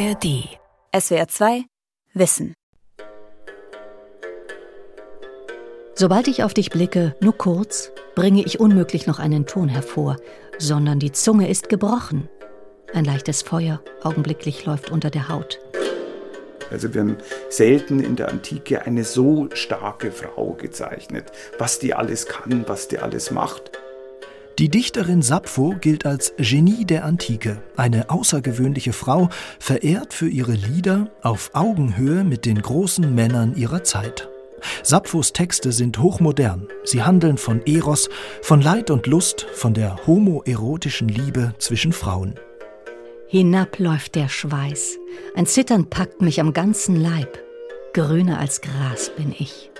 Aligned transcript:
ARD. 0.00 0.48
SWR 0.98 1.28
2 1.28 1.64
Wissen. 2.14 2.54
Sobald 5.94 6.26
ich 6.26 6.42
auf 6.42 6.54
dich 6.54 6.70
blicke, 6.70 7.14
nur 7.20 7.36
kurz, 7.36 7.92
bringe 8.14 8.42
ich 8.42 8.60
unmöglich 8.60 9.06
noch 9.06 9.18
einen 9.18 9.44
Ton 9.44 9.68
hervor, 9.68 10.16
sondern 10.56 11.00
die 11.00 11.12
Zunge 11.12 11.50
ist 11.50 11.68
gebrochen. 11.68 12.30
Ein 12.94 13.04
leichtes 13.04 13.42
Feuer 13.42 13.82
augenblicklich 14.02 14.64
läuft 14.64 14.90
unter 14.90 15.10
der 15.10 15.28
Haut. 15.28 15.60
Also 16.70 16.94
wir 16.94 17.02
haben 17.02 17.18
selten 17.50 18.02
in 18.02 18.16
der 18.16 18.30
Antike 18.30 18.86
eine 18.86 19.04
so 19.04 19.50
starke 19.52 20.12
Frau 20.12 20.54
gezeichnet, 20.54 21.30
was 21.58 21.78
die 21.78 21.92
alles 21.92 22.24
kann, 22.24 22.64
was 22.66 22.88
die 22.88 23.00
alles 23.00 23.30
macht. 23.30 23.72
Die 24.60 24.68
Dichterin 24.68 25.22
Sappho 25.22 25.74
gilt 25.80 26.04
als 26.04 26.34
Genie 26.36 26.84
der 26.84 27.06
Antike, 27.06 27.62
eine 27.76 28.10
außergewöhnliche 28.10 28.92
Frau, 28.92 29.30
verehrt 29.58 30.12
für 30.12 30.28
ihre 30.28 30.52
Lieder 30.52 31.10
auf 31.22 31.52
Augenhöhe 31.54 32.24
mit 32.24 32.44
den 32.44 32.60
großen 32.60 33.14
Männern 33.14 33.56
ihrer 33.56 33.84
Zeit. 33.84 34.28
Sapphos 34.82 35.32
Texte 35.32 35.72
sind 35.72 35.98
hochmodern. 35.98 36.68
Sie 36.84 37.02
handeln 37.02 37.38
von 37.38 37.62
Eros, 37.64 38.10
von 38.42 38.60
Leid 38.60 38.90
und 38.90 39.06
Lust, 39.06 39.46
von 39.54 39.72
der 39.72 39.96
homoerotischen 40.06 41.08
Liebe 41.08 41.54
zwischen 41.56 41.94
Frauen. 41.94 42.34
Hinab 43.28 43.78
läuft 43.78 44.14
der 44.14 44.28
Schweiß. 44.28 44.98
Ein 45.36 45.46
Zittern 45.46 45.88
packt 45.88 46.20
mich 46.20 46.38
am 46.38 46.52
ganzen 46.52 46.96
Leib. 46.96 47.38
Grüner 47.94 48.38
als 48.38 48.60
Gras 48.60 49.10
bin 49.16 49.34
ich. 49.38 49.70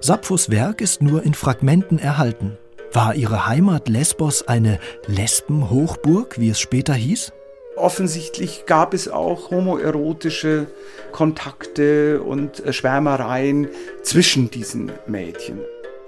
Sapphos 0.00 0.50
Werk 0.50 0.80
ist 0.80 1.00
nur 1.00 1.22
in 1.22 1.34
Fragmenten 1.34 2.00
erhalten. 2.00 2.58
War 2.96 3.14
ihre 3.14 3.46
Heimat 3.46 3.90
Lesbos 3.90 4.48
eine 4.48 4.80
Lesbenhochburg, 5.06 6.40
wie 6.40 6.48
es 6.48 6.58
später 6.58 6.94
hieß? 6.94 7.30
Offensichtlich 7.76 8.64
gab 8.64 8.94
es 8.94 9.06
auch 9.06 9.50
homoerotische 9.50 10.68
Kontakte 11.12 12.22
und 12.22 12.60
äh, 12.60 12.72
Schwärmereien 12.72 13.68
zwischen 14.02 14.50
diesen 14.50 14.92
Mädchen. 15.06 15.60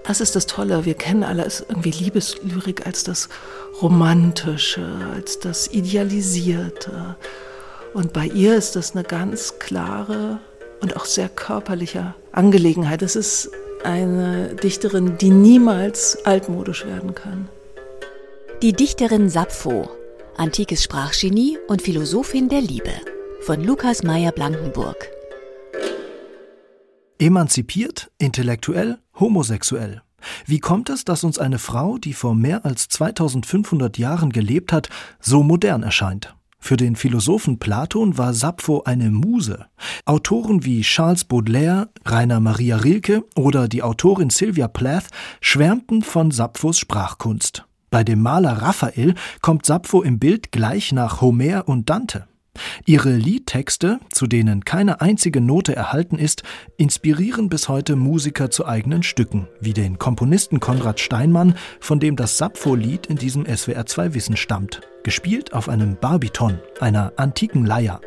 Das 0.05 0.23
ist 0.23 0.35
das 0.35 0.47
Tolle. 0.47 0.87
Wir 0.87 0.95
kennen 0.95 1.25
alle 1.25 1.47
irgendwie 1.69 1.91
Liebeslyrik 1.91 2.87
als 2.87 3.05
das 3.05 3.29
Romantische, 3.83 4.89
als 5.15 5.39
das 5.41 5.71
Idealisierte. 5.71 7.17
Und 7.93 8.15
bei 8.15 8.25
ihr 8.25 8.57
ist 8.57 8.77
das 8.77 8.93
eine 8.93 9.05
ganz 9.05 9.59
klare 9.59 10.41
und 10.81 10.97
auch 10.97 11.05
sehr 11.05 11.29
körperliche 11.29 12.15
Angelegenheit. 12.33 13.03
Es 13.03 13.15
ist 13.15 13.51
eine 13.85 14.55
Dichterin, 14.55 15.19
die 15.19 15.31
niemals 15.31 16.19
altmodisch 16.25 16.87
werden 16.87 17.15
kann. 17.15 17.49
Die 18.63 18.73
Dichterin 18.73 19.29
Sappho, 19.29 19.89
antikes 20.37 20.83
Sprachgenie 20.83 21.59
und 21.69 21.83
Philosophin 21.83 22.49
der 22.49 22.61
Liebe 22.61 22.93
von 23.43 23.63
Lukas 23.63 24.03
Meyer 24.03 24.33
Blankenburg. 24.33 25.09
Emanzipiert, 27.19 28.11
intellektuell, 28.19 28.99
homosexuell. 29.19 30.03
Wie 30.47 30.59
kommt 30.59 30.91
es, 30.91 31.05
dass 31.05 31.25
uns 31.25 31.39
eine 31.39 31.59
Frau, 31.59 31.99
die 31.99 32.13
vor 32.13 32.35
mehr 32.35 32.65
als 32.65 32.89
2500 32.89 33.99
Jahren 33.99 34.31
gelebt 34.31 34.73
hat, 34.73 34.89
so 35.21 35.43
modern 35.43 35.83
erscheint? 35.83 36.35
Für 36.59 36.77
den 36.77 36.97
Philosophen 36.97 37.59
Platon 37.59 38.19
war 38.19 38.35
Sappho 38.35 38.83
eine 38.85 39.11
Muse. 39.11 39.67
Autoren 40.05 40.65
wie 40.65 40.83
Charles 40.83 41.25
Baudelaire, 41.25 41.89
Rainer 42.05 42.41
Maria 42.41 42.77
Rilke 42.77 43.25
oder 43.37 43.69
die 43.69 43.83
Autorin 43.83 44.31
Sylvia 44.31 44.69
Plath 44.69 45.07
schwärmten 45.41 46.03
von 46.03 46.31
Sapphos 46.31 46.79
Sprachkunst. 46.79 47.65
Bei 47.91 48.05
dem 48.05 48.21
Maler 48.21 48.61
Raphael 48.61 49.15
kommt 49.41 49.65
Sappho 49.65 50.03
im 50.03 50.19
Bild 50.19 50.53
gleich 50.53 50.93
nach 50.93 51.21
Homer 51.21 51.67
und 51.69 51.89
Dante. 51.89 52.27
Ihre 52.87 53.13
Liedtexte, 53.13 54.01
zu 54.11 54.27
denen 54.27 54.65
keine 54.65 55.01
einzige 55.01 55.41
Note 55.41 55.75
erhalten 55.75 56.19
ist, 56.19 56.43
inspirieren 56.77 57.49
bis 57.49 57.69
heute 57.69 57.97
Musiker 57.97 58.51
zu 58.51 58.67
eigenen 58.67 59.03
Stücken, 59.03 59.49
wie 59.61 59.73
den 59.73 59.99
Komponisten 59.99 60.61
Konrad 60.61 61.01
Steinmann, 61.01 61.55
von 61.81 62.01
dem 62.01 62.17
das 62.17 62.39
Sappho-Lied 62.39 63.07
in 63.07 63.17
diesem 63.17 63.45
SWR2 63.45 64.15
Wissen 64.15 64.37
stammt, 64.37 64.81
gespielt 65.03 65.53
auf 65.53 65.69
einem 65.69 65.97
Barbiton, 65.97 66.59
einer 66.81 67.13
antiken 67.17 67.65
Leier. 67.65 68.01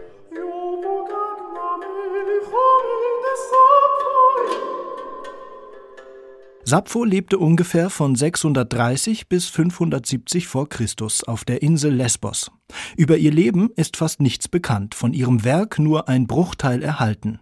Sappho 6.63 7.03
lebte 7.03 7.39
ungefähr 7.39 7.89
von 7.89 8.15
630 8.15 9.27
bis 9.27 9.47
570 9.47 10.47
vor 10.47 10.69
Christus 10.69 11.23
auf 11.23 11.43
der 11.43 11.61
Insel 11.61 11.93
Lesbos. 11.93 12.51
Über 12.95 13.17
ihr 13.17 13.31
Leben 13.31 13.71
ist 13.75 13.97
fast 13.97 14.21
nichts 14.21 14.47
bekannt, 14.47 14.95
von 14.95 15.13
ihrem 15.13 15.43
Werk 15.43 15.79
nur 15.79 16.07
ein 16.07 16.27
Bruchteil 16.27 16.83
erhalten. 16.83 17.39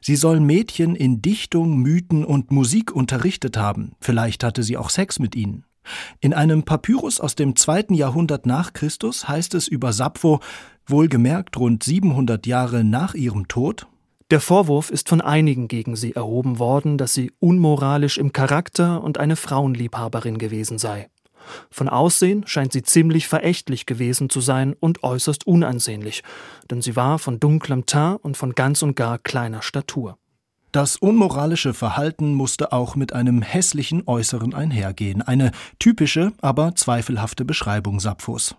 Sie 0.00 0.16
soll 0.16 0.40
Mädchen 0.40 0.94
in 0.96 1.20
Dichtung, 1.20 1.78
Mythen 1.78 2.24
und 2.24 2.50
Musik 2.50 2.92
unterrichtet 2.92 3.56
haben, 3.56 3.92
vielleicht 4.00 4.44
hatte 4.44 4.62
sie 4.62 4.76
auch 4.76 4.90
Sex 4.90 5.18
mit 5.18 5.34
ihnen. 5.34 5.64
In 6.20 6.34
einem 6.34 6.64
Papyrus 6.64 7.20
aus 7.20 7.34
dem 7.34 7.56
zweiten 7.56 7.94
Jahrhundert 7.94 8.46
nach 8.46 8.72
Christus 8.72 9.28
heißt 9.28 9.54
es 9.54 9.66
über 9.66 9.92
Sappho, 9.92 10.40
wohlgemerkt 10.86 11.56
rund 11.56 11.82
700 11.82 12.46
Jahre 12.46 12.84
nach 12.84 13.14
ihrem 13.14 13.48
Tod, 13.48 13.86
der 14.30 14.40
Vorwurf 14.40 14.90
ist 14.90 15.08
von 15.08 15.20
einigen 15.20 15.68
gegen 15.68 15.96
sie 15.96 16.14
erhoben 16.14 16.58
worden, 16.58 16.98
dass 16.98 17.14
sie 17.14 17.32
unmoralisch 17.40 18.18
im 18.18 18.32
Charakter 18.32 19.02
und 19.02 19.18
eine 19.18 19.36
Frauenliebhaberin 19.36 20.38
gewesen 20.38 20.78
sei. 20.78 21.08
Von 21.70 21.88
Aussehen 21.88 22.46
scheint 22.46 22.72
sie 22.72 22.82
ziemlich 22.82 23.26
verächtlich 23.26 23.86
gewesen 23.86 24.30
zu 24.30 24.40
sein 24.40 24.74
und 24.78 25.02
äußerst 25.02 25.46
unansehnlich, 25.46 26.22
denn 26.70 26.82
sie 26.82 26.96
war 26.96 27.18
von 27.18 27.40
dunklem 27.40 27.86
Teint 27.86 28.22
und 28.22 28.36
von 28.36 28.54
ganz 28.54 28.82
und 28.82 28.94
gar 28.94 29.18
kleiner 29.18 29.62
Statur. 29.62 30.16
Das 30.72 30.94
unmoralische 30.94 31.74
Verhalten 31.74 32.34
musste 32.34 32.72
auch 32.72 32.94
mit 32.94 33.12
einem 33.12 33.42
hässlichen 33.42 34.06
Äußeren 34.06 34.54
einhergehen, 34.54 35.20
eine 35.22 35.50
typische, 35.80 36.32
aber 36.40 36.76
zweifelhafte 36.76 37.44
Beschreibung 37.44 37.98
Sapphos. 37.98 38.54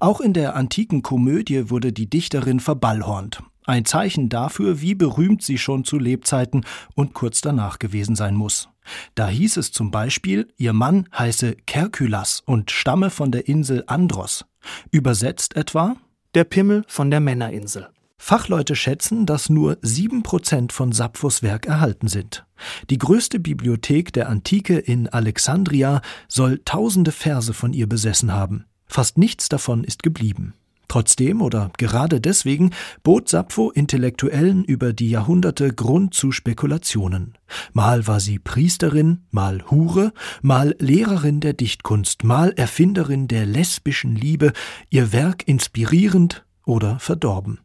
Auch 0.00 0.22
in 0.22 0.32
der 0.32 0.56
antiken 0.56 1.02
Komödie 1.02 1.68
wurde 1.68 1.92
die 1.92 2.08
Dichterin 2.08 2.60
verballhornt, 2.60 3.42
ein 3.66 3.84
Zeichen 3.84 4.28
dafür, 4.28 4.80
wie 4.80 4.94
berühmt 4.94 5.42
sie 5.42 5.58
schon 5.58 5.84
zu 5.84 5.98
Lebzeiten 5.98 6.64
und 6.94 7.14
kurz 7.14 7.40
danach 7.40 7.78
gewesen 7.78 8.16
sein 8.16 8.34
muss. 8.34 8.68
Da 9.14 9.28
hieß 9.28 9.56
es 9.56 9.72
zum 9.72 9.90
Beispiel, 9.90 10.48
ihr 10.56 10.72
Mann 10.72 11.08
heiße 11.16 11.56
Kerkylas 11.66 12.42
und 12.46 12.70
stamme 12.70 13.10
von 13.10 13.30
der 13.30 13.48
Insel 13.48 13.84
Andros. 13.86 14.44
Übersetzt 14.90 15.56
etwa 15.56 15.96
der 16.34 16.44
Pimmel 16.44 16.84
von 16.86 17.10
der 17.10 17.20
Männerinsel. 17.20 17.88
Fachleute 18.22 18.76
schätzen, 18.76 19.24
dass 19.24 19.48
nur 19.48 19.78
sieben 19.80 20.22
Prozent 20.22 20.72
von 20.72 20.92
Sapphos 20.92 21.42
Werk 21.42 21.66
erhalten 21.66 22.06
sind. 22.06 22.44
Die 22.90 22.98
größte 22.98 23.40
Bibliothek 23.40 24.12
der 24.12 24.28
Antike 24.28 24.78
in 24.78 25.08
Alexandria 25.08 26.02
soll 26.28 26.60
tausende 26.66 27.12
Verse 27.12 27.54
von 27.54 27.72
ihr 27.72 27.88
besessen 27.88 28.32
haben. 28.32 28.66
Fast 28.86 29.16
nichts 29.16 29.48
davon 29.48 29.84
ist 29.84 30.02
geblieben. 30.02 30.52
Trotzdem 30.90 31.40
oder 31.40 31.70
gerade 31.78 32.20
deswegen 32.20 32.72
bot 33.04 33.28
Sappho 33.28 33.70
Intellektuellen 33.70 34.64
über 34.64 34.92
die 34.92 35.08
Jahrhunderte 35.08 35.72
Grund 35.72 36.14
zu 36.14 36.32
Spekulationen. 36.32 37.38
Mal 37.72 38.08
war 38.08 38.18
sie 38.18 38.40
Priesterin, 38.40 39.22
mal 39.30 39.62
Hure, 39.70 40.12
mal 40.42 40.74
Lehrerin 40.80 41.38
der 41.38 41.52
Dichtkunst, 41.52 42.24
mal 42.24 42.50
Erfinderin 42.56 43.28
der 43.28 43.46
lesbischen 43.46 44.16
Liebe, 44.16 44.52
ihr 44.88 45.12
Werk 45.12 45.46
inspirierend 45.46 46.44
oder 46.66 46.98
verdorben. 46.98 47.60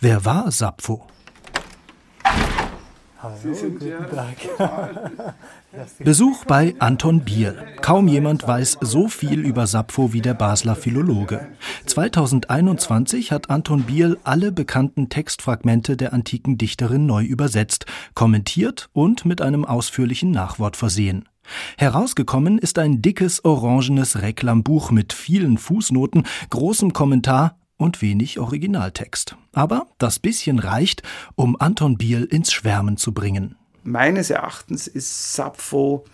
Wer 0.00 0.24
war 0.24 0.50
Sappho? 0.50 1.06
Hallo, 3.18 3.36
guten 3.44 4.06
Tag. 4.08 4.36
Besuch 5.98 6.44
bei 6.44 6.74
Anton 6.78 7.24
Biel. 7.24 7.56
Kaum 7.80 8.08
jemand 8.08 8.46
weiß 8.46 8.78
so 8.80 9.08
viel 9.08 9.40
über 9.40 9.66
Sappho 9.66 10.12
wie 10.12 10.20
der 10.20 10.34
Basler 10.34 10.76
Philologe. 10.76 11.48
2021 11.86 13.32
hat 13.32 13.50
Anton 13.50 13.82
Biel 13.82 14.18
alle 14.24 14.52
bekannten 14.52 15.08
Textfragmente 15.08 15.96
der 15.96 16.12
antiken 16.12 16.58
Dichterin 16.58 17.06
neu 17.06 17.24
übersetzt, 17.24 17.86
kommentiert 18.14 18.88
und 18.92 19.24
mit 19.24 19.40
einem 19.40 19.64
ausführlichen 19.64 20.30
Nachwort 20.30 20.76
versehen. 20.76 21.28
Herausgekommen 21.76 22.58
ist 22.58 22.78
ein 22.78 23.02
dickes 23.02 23.44
orangenes 23.44 24.22
Reklambuch 24.22 24.90
mit 24.90 25.12
vielen 25.12 25.58
Fußnoten, 25.58 26.24
großem 26.50 26.92
Kommentar 26.92 27.58
und 27.76 28.00
wenig 28.02 28.38
Originaltext. 28.38 29.36
Aber 29.52 29.88
das 29.98 30.18
bisschen 30.18 30.58
reicht, 30.58 31.02
um 31.34 31.60
Anton 31.60 31.98
Biel 31.98 32.24
ins 32.24 32.52
Schwärmen 32.52 32.96
zu 32.96 33.12
bringen. 33.12 33.56
Meines 33.84 34.30
Erachtens 34.30 34.86
ist 34.86 35.34
Sappho 35.34 36.04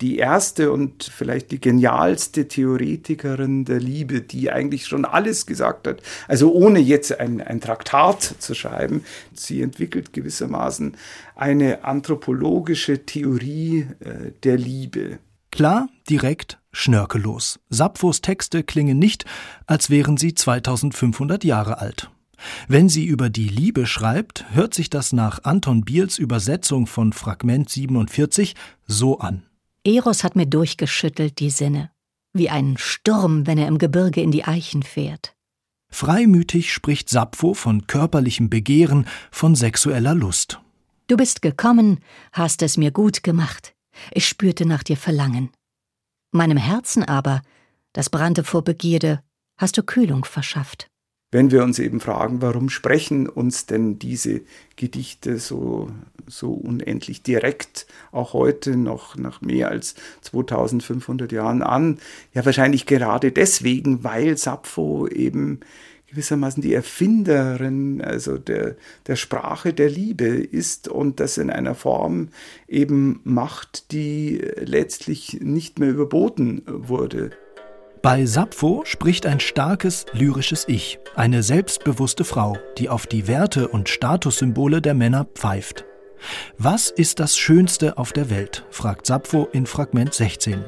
die 0.00 0.16
erste 0.16 0.72
und 0.72 1.04
vielleicht 1.04 1.50
die 1.50 1.60
genialste 1.60 2.48
Theoretikerin 2.48 3.64
der 3.64 3.80
Liebe, 3.80 4.22
die 4.22 4.50
eigentlich 4.50 4.86
schon 4.86 5.04
alles 5.04 5.44
gesagt 5.44 5.86
hat. 5.86 6.02
Also 6.26 6.52
ohne 6.52 6.78
jetzt 6.78 7.20
ein, 7.20 7.40
ein 7.40 7.60
Traktat 7.60 8.22
zu 8.38 8.54
schreiben. 8.54 9.04
Sie 9.34 9.60
entwickelt 9.60 10.12
gewissermaßen 10.12 10.96
eine 11.36 11.84
anthropologische 11.84 13.04
Theorie 13.04 13.86
äh, 14.00 14.32
der 14.42 14.56
Liebe. 14.56 15.18
Klar, 15.50 15.88
direkt, 16.08 16.58
schnörkellos. 16.72 17.58
Sapphos 17.68 18.20
Texte 18.20 18.62
klingen 18.62 18.98
nicht, 18.98 19.24
als 19.66 19.90
wären 19.90 20.16
sie 20.16 20.34
2500 20.34 21.44
Jahre 21.44 21.78
alt. 21.78 22.10
Wenn 22.68 22.88
sie 22.88 23.04
über 23.04 23.30
die 23.30 23.48
Liebe 23.48 23.86
schreibt, 23.86 24.44
hört 24.52 24.74
sich 24.74 24.90
das 24.90 25.12
nach 25.12 25.44
Anton 25.44 25.84
Biels 25.84 26.18
Übersetzung 26.18 26.86
von 26.86 27.12
Fragment 27.12 27.68
47 27.68 28.54
so 28.86 29.18
an. 29.18 29.46
Eros 29.84 30.24
hat 30.24 30.36
mir 30.36 30.46
durchgeschüttelt 30.46 31.38
die 31.38 31.50
Sinne, 31.50 31.90
wie 32.32 32.50
ein 32.50 32.76
Sturm, 32.76 33.46
wenn 33.46 33.58
er 33.58 33.68
im 33.68 33.78
Gebirge 33.78 34.20
in 34.20 34.30
die 34.30 34.44
Eichen 34.44 34.82
fährt. 34.82 35.34
Freimütig 35.90 36.72
spricht 36.72 37.08
Sappho 37.08 37.54
von 37.54 37.86
körperlichem 37.86 38.48
Begehren, 38.50 39.06
von 39.30 39.54
sexueller 39.54 40.14
Lust. 40.14 40.60
Du 41.08 41.16
bist 41.16 41.42
gekommen, 41.42 42.00
hast 42.32 42.62
es 42.62 42.76
mir 42.76 42.92
gut 42.92 43.24
gemacht. 43.24 43.74
Ich 44.12 44.28
spürte 44.28 44.66
nach 44.66 44.84
dir 44.84 44.96
Verlangen. 44.96 45.50
Meinem 46.30 46.58
Herzen 46.58 47.02
aber, 47.02 47.42
das 47.92 48.08
brannte 48.08 48.44
vor 48.44 48.62
Begierde, 48.62 49.20
hast 49.56 49.76
du 49.76 49.82
Kühlung 49.82 50.24
verschafft 50.24 50.89
wenn 51.30 51.50
wir 51.50 51.62
uns 51.62 51.78
eben 51.78 52.00
fragen, 52.00 52.42
warum 52.42 52.68
sprechen 52.68 53.28
uns 53.28 53.66
denn 53.66 53.98
diese 53.98 54.40
Gedichte 54.76 55.38
so, 55.38 55.90
so 56.26 56.52
unendlich 56.52 57.22
direkt 57.22 57.86
auch 58.10 58.32
heute 58.32 58.76
noch 58.76 59.16
nach 59.16 59.40
mehr 59.40 59.68
als 59.68 59.94
2500 60.22 61.30
Jahren 61.30 61.62
an? 61.62 61.98
Ja, 62.34 62.44
wahrscheinlich 62.44 62.86
gerade 62.86 63.30
deswegen, 63.30 64.02
weil 64.02 64.36
Sappho 64.36 65.06
eben 65.06 65.60
gewissermaßen 66.08 66.60
die 66.60 66.74
Erfinderin 66.74 68.02
also 68.02 68.36
der, 68.36 68.76
der 69.06 69.14
Sprache 69.14 69.72
der 69.72 69.88
Liebe 69.88 70.26
ist 70.26 70.88
und 70.88 71.20
das 71.20 71.38
in 71.38 71.50
einer 71.50 71.76
Form 71.76 72.30
eben 72.66 73.20
macht, 73.22 73.92
die 73.92 74.42
letztlich 74.56 75.38
nicht 75.40 75.78
mehr 75.78 75.90
überboten 75.90 76.62
wurde. 76.66 77.30
Bei 78.02 78.24
Sappho 78.24 78.82
spricht 78.86 79.26
ein 79.26 79.40
starkes 79.40 80.06
lyrisches 80.14 80.64
Ich, 80.66 80.98
eine 81.16 81.42
selbstbewusste 81.42 82.24
Frau, 82.24 82.56
die 82.78 82.88
auf 82.88 83.06
die 83.06 83.28
Werte 83.28 83.68
und 83.68 83.90
Statussymbole 83.90 84.80
der 84.80 84.94
Männer 84.94 85.26
pfeift. 85.34 85.84
Was 86.56 86.88
ist 86.88 87.20
das 87.20 87.36
Schönste 87.36 87.98
auf 87.98 88.14
der 88.14 88.30
Welt? 88.30 88.64
fragt 88.70 89.04
Sappho 89.04 89.48
in 89.52 89.66
Fragment 89.66 90.14
16. 90.14 90.64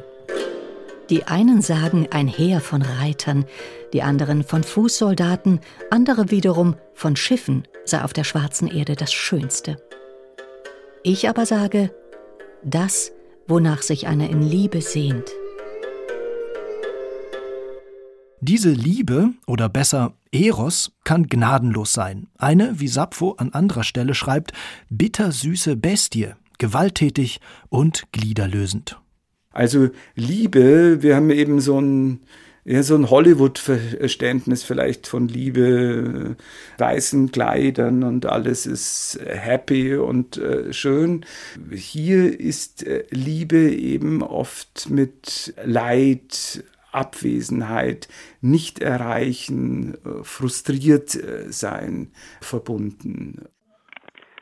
Die 1.09 1.25
einen 1.25 1.63
sagen 1.63 2.07
ein 2.11 2.29
Heer 2.29 2.61
von 2.61 2.83
Reitern, 2.83 3.47
die 3.95 4.03
anderen 4.03 4.45
von 4.45 4.63
Fußsoldaten, 4.63 5.61
andere 5.91 6.31
wiederum 6.31 6.77
von 6.93 7.17
Schiffen 7.17 7.67
sei 7.87 8.05
auf 8.05 8.13
der 8.13 8.25
schwarzen 8.25 8.69
Erde 8.69 8.95
das 8.95 9.13
Schönste. 9.13 9.79
Ich 11.03 11.31
aber 11.31 11.47
sage, 11.47 11.95
das, 12.63 13.13
wonach 13.47 13.81
sich 13.81 14.07
einer 14.07 14.29
in 14.29 14.43
Liebe 14.43 14.83
sehnt. 14.83 15.33
Diese 18.45 18.71
Liebe, 18.71 19.31
oder 19.47 19.69
besser 19.69 20.15
Eros, 20.33 20.91
kann 21.05 21.29
gnadenlos 21.29 21.93
sein. 21.93 22.27
Eine, 22.39 22.81
wie 22.81 22.89
Sappho 22.89 23.37
an 23.39 23.53
anderer 23.53 23.85
Stelle 23.85 24.15
schreibt, 24.15 24.53
bittersüße 24.91 25.77
Bestie, 25.77 26.31
gewalttätig 26.59 27.39
und 27.69 28.11
gliederlösend. 28.11 28.99
Also 29.53 29.91
Liebe, 30.17 31.05
wir 31.05 31.15
haben 31.15 31.31
eben 31.31 31.61
so 31.61 31.81
ein, 31.81 32.23
ja, 32.65 32.83
so 32.83 32.97
ein 32.97 33.11
Hollywood-Verständnis 33.11 34.65
vielleicht 34.65 35.07
von 35.07 35.29
Liebe, 35.29 36.35
weißen 36.79 37.31
Kleidern 37.31 38.03
und 38.03 38.27
alles 38.27 38.67
ist 38.67 39.21
happy 39.25 39.95
und 39.95 40.39
äh, 40.39 40.73
schön. 40.73 41.25
Hier 41.71 42.41
ist 42.41 42.85
äh, 42.85 43.05
Liebe 43.11 43.71
eben 43.71 44.21
oft 44.21 44.91
mit 44.91 45.55
Leid, 45.65 46.65
Abwesenheit, 46.93 48.09
nicht 48.41 48.79
erreichen, 48.79 49.95
äh, 50.05 50.23
frustriert 50.23 51.15
äh, 51.15 51.51
sein 51.51 52.13
verbunden. 52.41 53.47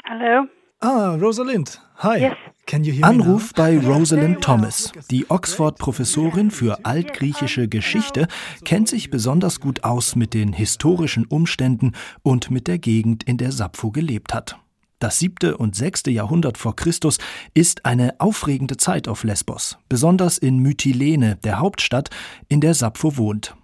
Hallo. 0.04 0.46
Ah, 0.80 1.14
Rosalind. 1.16 1.80
Hi. 1.98 2.20
Yes. 2.20 2.32
Can 2.66 2.84
you 2.84 2.92
hear 2.92 3.04
Anruf 3.04 3.52
bei 3.52 3.78
Rosalind 3.78 4.40
Thomas. 4.40 4.92
Die 5.10 5.28
Oxford-Professorin 5.28 6.50
für 6.50 6.84
altgriechische 6.84 7.68
Geschichte 7.68 8.28
kennt 8.64 8.88
sich 8.88 9.10
besonders 9.10 9.60
gut 9.60 9.84
aus 9.84 10.16
mit 10.16 10.32
den 10.32 10.52
historischen 10.52 11.26
Umständen 11.26 11.92
und 12.22 12.50
mit 12.50 12.68
der 12.68 12.78
Gegend, 12.78 13.24
in 13.24 13.36
der 13.36 13.52
Sappho 13.52 13.90
gelebt 13.90 14.32
hat. 14.32 14.56
Das 15.00 15.18
siebte 15.18 15.56
und 15.56 15.74
sechste 15.74 16.10
Jahrhundert 16.10 16.58
vor 16.58 16.76
Christus 16.76 17.18
ist 17.54 17.86
eine 17.86 18.20
aufregende 18.20 18.76
Zeit 18.76 19.08
auf 19.08 19.24
Lesbos, 19.24 19.78
besonders 19.88 20.36
in 20.36 20.58
Mytilene, 20.58 21.38
der 21.42 21.58
Hauptstadt, 21.58 22.10
in 22.48 22.60
der 22.60 22.74
Sappho 22.74 23.16
wohnt. 23.16 23.56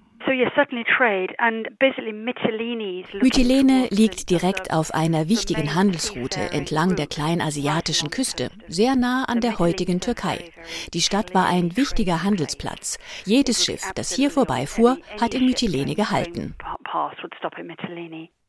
Mytilene 3.21 3.87
liegt 3.91 4.31
direkt 4.31 4.73
auf 4.73 4.95
einer 4.95 5.29
wichtigen 5.29 5.75
Handelsroute 5.75 6.41
entlang 6.53 6.97
der 6.97 7.07
kleinasiatischen 7.07 8.11
Küste, 8.11 8.51
sehr 8.67 8.97
nah 8.97 9.25
an 9.25 9.41
der 9.41 9.59
heutigen 9.59 10.01
Türkei. 10.01 10.51
Die 10.95 11.03
Stadt 11.03 11.35
war 11.35 11.47
ein 11.47 11.77
wichtiger 11.77 12.23
Handelsplatz. 12.23 12.99
Jedes 13.27 13.65
Schiff, 13.65 13.93
das 13.95 14.11
hier 14.11 14.31
vorbeifuhr, 14.31 14.97
hat 15.21 15.35
in 15.35 15.45
Mytilene 15.45 15.95
gehalten. 15.95 16.55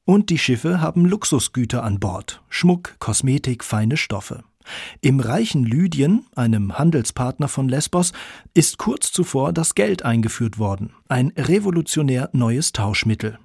Und 0.07 0.29
die 0.29 0.37
Schiffe 0.37 0.79
haben 0.79 1.03
Luxusgüter 1.03 1.83
an 1.83 1.99
Bord, 1.99 2.41
Schmuck, 2.47 2.97
Kosmetik, 2.97 3.61
feine 3.61 3.97
Stoffe. 3.97 4.45
Im 5.01 5.19
reichen 5.19 5.65
Lydien, 5.65 6.25
einem 6.33 6.79
Handelspartner 6.79 7.49
von 7.49 7.67
Lesbos, 7.67 8.13
ist 8.53 8.77
kurz 8.77 9.11
zuvor 9.11 9.51
das 9.51 9.75
Geld 9.75 10.05
eingeführt 10.05 10.59
worden, 10.59 10.93
ein 11.09 11.33
revolutionär 11.37 12.29
neues 12.31 12.71
Tauschmittel. 12.71 13.37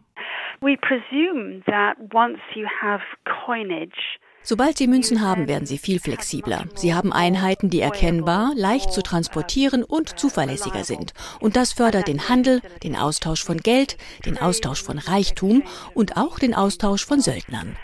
We 0.61 0.76
presume 0.76 1.62
that 1.67 1.97
once 2.14 2.38
you 2.55 2.69
have 2.81 3.03
coinage 3.44 4.20
Sobald 4.44 4.76
Sie 4.76 4.88
Münzen 4.88 5.20
haben, 5.20 5.46
werden 5.46 5.66
sie 5.66 5.78
viel 5.78 6.00
flexibler. 6.00 6.66
Sie 6.74 6.94
haben 6.94 7.12
Einheiten, 7.12 7.70
die 7.70 7.80
erkennbar, 7.80 8.52
leicht 8.56 8.92
zu 8.92 9.02
transportieren 9.02 9.84
und 9.84 10.18
zuverlässiger 10.18 10.84
sind. 10.84 11.12
Und 11.40 11.56
das 11.56 11.72
fördert 11.72 12.08
den 12.08 12.28
Handel, 12.28 12.60
den 12.82 12.96
Austausch 12.96 13.44
von 13.44 13.58
Geld, 13.58 13.96
den 14.26 14.38
Austausch 14.38 14.82
von 14.82 14.98
Reichtum 14.98 15.62
und 15.94 16.16
auch 16.16 16.38
den 16.38 16.54
Austausch 16.54 17.06
von 17.06 17.20
Söldnern. 17.20 17.76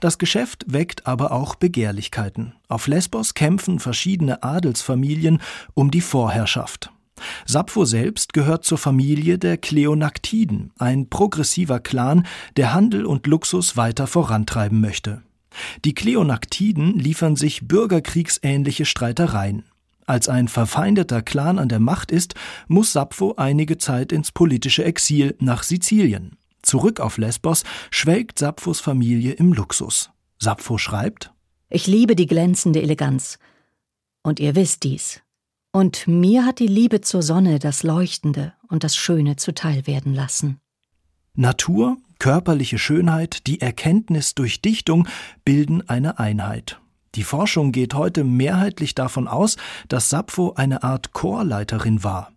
Das 0.00 0.18
Geschäft 0.18 0.64
weckt 0.66 1.06
aber 1.06 1.30
auch 1.30 1.54
Begehrlichkeiten. 1.54 2.56
Auf 2.68 2.88
Lesbos 2.88 3.34
kämpfen 3.34 3.78
verschiedene 3.78 4.42
Adelsfamilien 4.42 5.40
um 5.74 5.92
die 5.92 6.00
Vorherrschaft. 6.00 6.90
Sappho 7.46 7.84
selbst 7.84 8.32
gehört 8.32 8.64
zur 8.64 8.78
Familie 8.78 9.38
der 9.38 9.56
Kleonaktiden, 9.56 10.72
ein 10.78 11.08
progressiver 11.08 11.80
Clan, 11.80 12.26
der 12.56 12.74
Handel 12.74 13.04
und 13.04 13.26
Luxus 13.26 13.76
weiter 13.76 14.06
vorantreiben 14.06 14.80
möchte. 14.80 15.22
Die 15.84 15.94
Kleonaktiden 15.94 16.98
liefern 16.98 17.36
sich 17.36 17.66
bürgerkriegsähnliche 17.68 18.84
Streitereien. 18.84 19.64
Als 20.06 20.28
ein 20.28 20.48
verfeindeter 20.48 21.22
Clan 21.22 21.58
an 21.58 21.68
der 21.68 21.78
Macht 21.78 22.10
ist, 22.10 22.34
muss 22.68 22.92
Sappho 22.92 23.34
einige 23.36 23.78
Zeit 23.78 24.12
ins 24.12 24.32
politische 24.32 24.84
Exil 24.84 25.36
nach 25.38 25.62
Sizilien. 25.62 26.36
Zurück 26.62 27.00
auf 27.00 27.18
Lesbos 27.18 27.64
schwelgt 27.90 28.38
Sapphos 28.38 28.80
Familie 28.80 29.32
im 29.32 29.52
Luxus. 29.52 30.10
Sappho 30.38 30.78
schreibt: 30.78 31.32
Ich 31.70 31.86
liebe 31.86 32.16
die 32.16 32.26
glänzende 32.26 32.82
Eleganz. 32.82 33.38
Und 34.22 34.40
ihr 34.40 34.54
wisst 34.54 34.84
dies. 34.84 35.20
Und 35.72 36.06
mir 36.06 36.44
hat 36.44 36.58
die 36.58 36.66
Liebe 36.66 37.00
zur 37.00 37.22
Sonne 37.22 37.58
das 37.58 37.82
Leuchtende 37.82 38.52
und 38.68 38.84
das 38.84 38.94
Schöne 38.94 39.36
zuteil 39.36 39.86
werden 39.86 40.14
lassen. 40.14 40.60
Natur, 41.34 41.96
körperliche 42.18 42.78
Schönheit, 42.78 43.46
die 43.46 43.62
Erkenntnis 43.62 44.34
durch 44.34 44.60
Dichtung 44.60 45.08
bilden 45.46 45.88
eine 45.88 46.18
Einheit. 46.18 46.78
Die 47.14 47.24
Forschung 47.24 47.72
geht 47.72 47.94
heute 47.94 48.22
mehrheitlich 48.22 48.94
davon 48.94 49.26
aus, 49.26 49.56
dass 49.88 50.10
Sappho 50.10 50.52
eine 50.54 50.82
Art 50.82 51.12
Chorleiterin 51.12 52.04
war. 52.04 52.31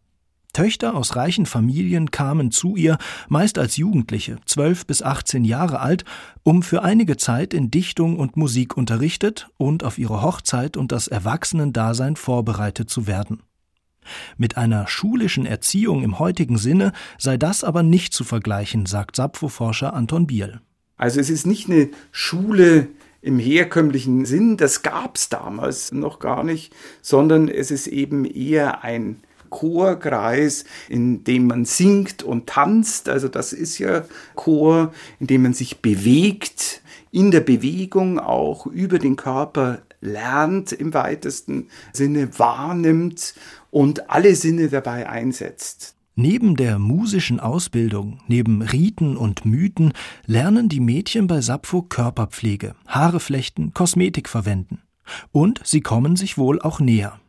Töchter 0.55 0.95
aus 0.95 1.17
reichen 1.17 1.45
Familien 1.45 2.11
kamen 2.11 2.49
zu 2.49 2.77
ihr, 2.77 2.97
meist 3.27 3.57
als 3.57 3.75
Jugendliche, 3.75 4.37
zwölf 4.45 4.85
bis 4.85 5.01
achtzehn 5.01 5.43
Jahre 5.43 5.81
alt, 5.81 6.05
um 6.43 6.63
für 6.63 6.81
einige 6.81 7.17
Zeit 7.17 7.53
in 7.53 7.71
Dichtung 7.71 8.17
und 8.17 8.37
Musik 8.37 8.77
unterrichtet 8.77 9.49
und 9.57 9.83
auf 9.83 9.97
ihre 9.97 10.21
Hochzeit 10.21 10.77
und 10.77 10.93
das 10.93 11.09
Erwachsenendasein 11.09 12.15
vorbereitet 12.15 12.89
zu 12.89 13.05
werden. 13.05 13.41
Mit 14.37 14.55
einer 14.55 14.87
schulischen 14.87 15.45
Erziehung 15.45 16.03
im 16.03 16.19
heutigen 16.19 16.57
Sinne 16.57 16.93
sei 17.17 17.35
das 17.35 17.65
aber 17.65 17.83
nicht 17.83 18.13
zu 18.13 18.23
vergleichen, 18.23 18.85
sagt 18.85 19.17
Sappho-Forscher 19.17 19.93
Anton 19.93 20.25
Biel. 20.25 20.61
Also 20.95 21.19
es 21.19 21.29
ist 21.29 21.45
nicht 21.45 21.69
eine 21.69 21.89
Schule 22.13 22.87
im 23.21 23.39
herkömmlichen 23.39 24.23
Sinn, 24.23 24.55
das 24.55 24.83
gab 24.83 25.17
es 25.17 25.27
damals 25.27 25.91
noch 25.91 26.19
gar 26.19 26.45
nicht, 26.45 26.73
sondern 27.01 27.49
es 27.49 27.71
ist 27.71 27.87
eben 27.87 28.23
eher 28.23 28.85
ein 28.85 29.17
Chorkreis, 29.49 30.65
in 30.89 31.23
dem 31.23 31.47
man 31.47 31.65
singt 31.65 32.23
und 32.23 32.47
tanzt. 32.47 33.09
Also 33.09 33.27
das 33.27 33.53
ist 33.53 33.77
ja 33.79 34.05
Chor, 34.35 34.93
in 35.19 35.27
dem 35.27 35.43
man 35.43 35.53
sich 35.53 35.79
bewegt, 35.79 36.81
in 37.11 37.31
der 37.31 37.41
Bewegung 37.41 38.19
auch 38.19 38.65
über 38.67 38.99
den 38.99 39.15
Körper 39.15 39.79
lernt 40.01 40.71
im 40.71 40.93
weitesten 40.93 41.69
Sinne, 41.93 42.37
wahrnimmt 42.37 43.33
und 43.71 44.09
alle 44.09 44.35
Sinne 44.35 44.69
dabei 44.69 45.09
einsetzt. 45.09 45.95
Neben 46.17 46.55
der 46.55 46.79
musischen 46.79 47.41
Ausbildung, 47.41 48.21
neben 48.27 48.61
Riten 48.61 49.17
und 49.17 49.45
Mythen 49.45 49.91
lernen 50.25 50.69
die 50.69 50.79
Mädchen 50.79 51.27
bei 51.27 51.41
Sappho 51.41 51.81
Körperpflege, 51.81 52.75
Haare 52.87 53.19
flechten, 53.19 53.73
Kosmetik 53.73 54.29
verwenden. 54.29 54.81
Und 55.33 55.59
sie 55.65 55.81
kommen 55.81 56.15
sich 56.15 56.37
wohl 56.37 56.61
auch 56.61 56.79
näher. 56.79 57.19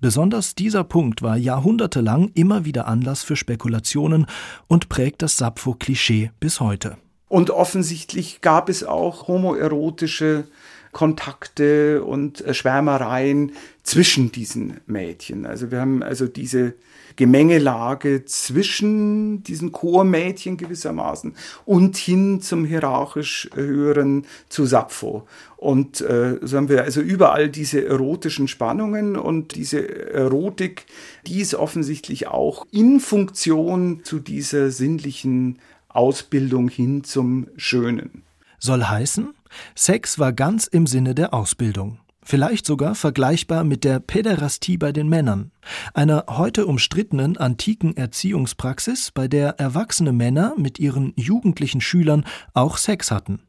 Besonders 0.00 0.54
dieser 0.54 0.82
Punkt 0.82 1.20
war 1.20 1.36
jahrhundertelang 1.36 2.30
immer 2.34 2.64
wieder 2.64 2.88
Anlass 2.88 3.22
für 3.22 3.36
Spekulationen 3.36 4.26
und 4.66 4.88
prägt 4.88 5.20
das 5.20 5.36
Sappho-Klischee 5.36 6.30
bis 6.40 6.60
heute. 6.60 6.96
Und 7.28 7.50
offensichtlich 7.50 8.40
gab 8.40 8.68
es 8.68 8.82
auch 8.82 9.28
homoerotische 9.28 10.48
Kontakte 10.92 12.02
und 12.02 12.44
äh, 12.44 12.54
Schwärmereien 12.54 13.52
zwischen 13.82 14.32
diesen 14.32 14.80
Mädchen. 14.86 15.46
Also 15.46 15.70
wir 15.70 15.80
haben 15.80 16.02
also 16.02 16.26
diese 16.26 16.74
Gemengelage 17.16 18.24
zwischen 18.24 19.42
diesen 19.42 19.72
Chormädchen 19.72 20.56
gewissermaßen 20.56 21.34
und 21.64 21.96
hin 21.96 22.40
zum 22.40 22.64
hierarchisch 22.64 23.50
höheren 23.54 24.24
zu 24.48 24.64
Sappho. 24.64 25.26
Und 25.56 26.00
äh, 26.00 26.38
so 26.40 26.56
haben 26.56 26.68
wir 26.68 26.82
also 26.82 27.00
überall 27.00 27.48
diese 27.48 27.84
erotischen 27.84 28.48
Spannungen 28.48 29.16
und 29.16 29.54
diese 29.54 30.12
Erotik, 30.12 30.86
die 31.26 31.40
ist 31.40 31.54
offensichtlich 31.54 32.28
auch 32.28 32.66
in 32.70 33.00
Funktion 33.00 34.00
zu 34.04 34.18
dieser 34.18 34.70
sinnlichen 34.70 35.58
Ausbildung 35.88 36.68
hin 36.68 37.04
zum 37.04 37.48
Schönen. 37.56 38.22
Soll 38.58 38.84
heißen, 38.84 39.34
Sex 39.74 40.18
war 40.18 40.32
ganz 40.32 40.66
im 40.66 40.86
Sinne 40.86 41.14
der 41.14 41.34
Ausbildung 41.34 41.98
vielleicht 42.22 42.66
sogar 42.66 42.94
vergleichbar 42.94 43.64
mit 43.64 43.84
der 43.84 43.98
Päderastie 43.98 44.78
bei 44.78 44.92
den 44.92 45.08
Männern, 45.08 45.50
einer 45.94 46.24
heute 46.28 46.66
umstrittenen 46.66 47.36
antiken 47.36 47.96
Erziehungspraxis, 47.96 49.10
bei 49.10 49.28
der 49.28 49.58
erwachsene 49.58 50.12
Männer 50.12 50.54
mit 50.56 50.78
ihren 50.78 51.12
jugendlichen 51.16 51.80
Schülern 51.80 52.24
auch 52.54 52.76
Sex 52.76 53.10
hatten. 53.10 53.40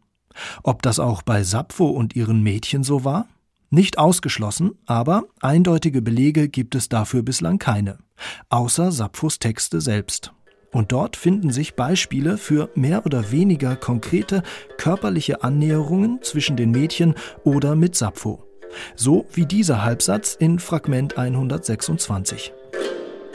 Ob 0.64 0.82
das 0.82 1.00
auch 1.00 1.22
bei 1.22 1.44
Sappho 1.44 1.90
und 1.90 2.16
ihren 2.16 2.42
Mädchen 2.42 2.84
so 2.84 3.04
war? 3.04 3.28
Nicht 3.70 3.98
ausgeschlossen, 3.98 4.72
aber 4.86 5.26
eindeutige 5.42 6.02
Belege 6.02 6.50
gibt 6.50 6.76
es 6.76 6.90
dafür 6.90 7.22
bislang 7.22 7.58
keine, 7.60 8.00
außer 8.50 8.92
Sapphos 8.92 9.40
Texte 9.40 9.80
selbst. 9.80 10.34
Und 10.72 10.92
dort 10.92 11.18
finden 11.18 11.52
sich 11.52 11.76
Beispiele 11.76 12.38
für 12.38 12.70
mehr 12.76 13.06
oder 13.06 13.32
weniger 13.32 13.76
konkrete 13.76 14.42
körperliche 14.78 15.44
Annäherungen 15.44 16.20
zwischen 16.22 16.56
den 16.56 16.72
Mädchen 16.72 17.16
oder 17.44 17.76
mit 17.76 17.96
Sappho. 17.96 18.44
So 18.96 19.26
wie 19.34 19.46
dieser 19.46 19.84
Halbsatz 19.84 20.36
in 20.40 20.60
Fragment 20.60 21.18
126. 21.18 22.54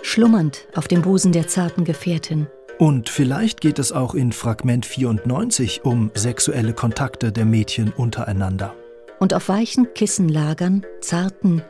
Schlummernd 0.02 0.66
auf 0.74 0.88
dem 0.88 1.02
Busen 1.02 1.32
der 1.32 1.46
zarten 1.46 1.84
Gefährtin. 1.84 2.46
Und 2.78 3.08
vielleicht 3.08 3.60
geht 3.60 3.78
es 3.78 3.92
auch 3.92 4.14
in 4.14 4.32
Fragment 4.32 4.86
94 4.86 5.84
um 5.84 6.10
sexuelle 6.14 6.74
Kontakte 6.74 7.32
der 7.32 7.44
Mädchen 7.44 7.90
untereinander. 7.90 8.74
Und 9.18 9.32
auf 9.32 9.48
weichen 9.48 9.92
Kissenlagern, 9.94 10.84
zarten, 11.00 11.62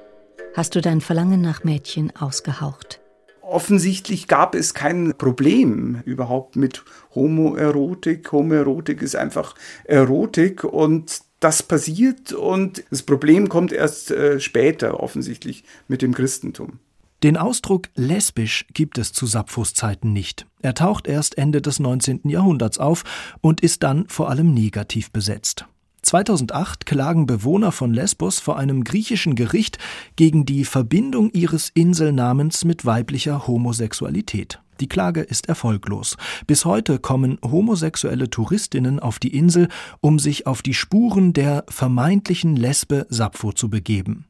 hast 0.55 0.75
du 0.75 0.81
dein 0.81 1.01
Verlangen 1.01 1.41
nach 1.41 1.63
Mädchen 1.63 2.13
ausgehaucht. 2.17 3.01
Offensichtlich 3.49 4.27
gab 4.27 4.57
es 4.57 4.75
kein 4.75 5.15
Problem 5.17 6.03
überhaupt 6.05 6.57
mit 6.57 6.85
Homoerotik. 7.15 8.33
Homoerotik 8.33 9.03
ist 9.03 9.15
einfach 9.15 9.55
Erotik 9.85 10.65
und 10.65 11.21
das 11.39 11.63
passiert 11.63 12.33
und 12.33 12.83
das 12.91 13.05
Problem 13.05 13.49
kommt 13.49 13.71
erst 13.71 14.11
äh, 14.11 14.41
später 14.41 14.99
offensichtlich 14.99 15.63
mit 15.87 16.03
dem 16.03 16.13
Christentum. 16.13 16.81
Den 17.23 17.37
Ausdruck 17.37 17.89
lesbisch 17.95 18.67
gibt 18.75 18.99
es 18.99 19.13
zu 19.13 19.27
Sapphos 19.27 19.75
Zeiten 19.75 20.13
nicht. 20.13 20.47
Er 20.61 20.75
taucht 20.75 21.07
erst 21.07 21.39
Ende 21.39 21.63
des 21.63 21.79
19. 21.79 22.23
Jahrhunderts 22.25 22.79
auf 22.79 23.05
und 23.43 23.61
ist 23.61 23.85
dann 23.85 24.09
vor 24.09 24.29
allem 24.29 24.55
negativ 24.55 25.13
besetzt. 25.13 25.67
2008 26.07 26.87
klagen 26.87 27.27
Bewohner 27.27 27.73
von 27.73 27.93
Lesbos 27.93 28.39
vor 28.39 28.57
einem 28.57 28.85
griechischen 28.85 29.35
Gericht 29.35 29.79
gegen 30.15 30.47
die 30.47 30.65
Verbindung 30.65 31.33
ihres 31.33 31.71
Inselnamens 31.75 32.65
mit 32.65 32.87
weiblicher 32.87 33.49
Homosexualität. 33.49 34.61
Die 34.79 34.89
Klage 34.89 35.23
ist 35.23 35.49
erfolglos. 35.49 36.17
Bis 36.47 36.65
heute 36.65 37.01
kommen 37.01 37.39
homosexuelle 37.43 38.31
Touristinnen 38.31 39.01
auf 39.01 39.19
die 39.19 39.37
Insel, 39.37 39.67
um 40.01 40.21
sich 40.21 40.47
auf 40.47 40.63
die 40.63 40.75
Spuren 40.75 41.33
der 41.33 41.65
vermeintlichen 41.69 42.55
Lesbe 42.55 43.07
Sappho 43.09 43.51
zu 43.53 43.69
begeben. 43.69 44.27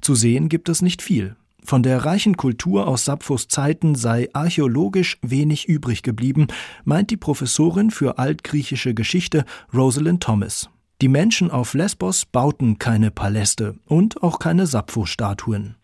Zu 0.00 0.14
sehen 0.14 0.48
gibt 0.48 0.68
es 0.68 0.80
nicht 0.80 1.02
viel. 1.02 1.34
Von 1.64 1.82
der 1.82 2.04
reichen 2.04 2.36
Kultur 2.36 2.86
aus 2.86 3.04
Sapphos 3.04 3.48
Zeiten 3.48 3.96
sei 3.96 4.28
archäologisch 4.32 5.18
wenig 5.22 5.68
übrig 5.68 6.04
geblieben, 6.04 6.46
meint 6.84 7.10
die 7.10 7.16
Professorin 7.16 7.90
für 7.90 8.18
altgriechische 8.18 8.94
Geschichte 8.94 9.44
Rosalind 9.74 10.22
Thomas. 10.22 10.70
Die 11.02 11.08
Menschen 11.08 11.50
auf 11.50 11.74
Lesbos 11.74 12.24
bauten 12.24 12.78
keine 12.78 13.10
Paläste 13.10 13.74
und 13.86 14.22
auch 14.22 14.38
keine 14.38 14.64
Sappho-Statuen. 14.66 15.76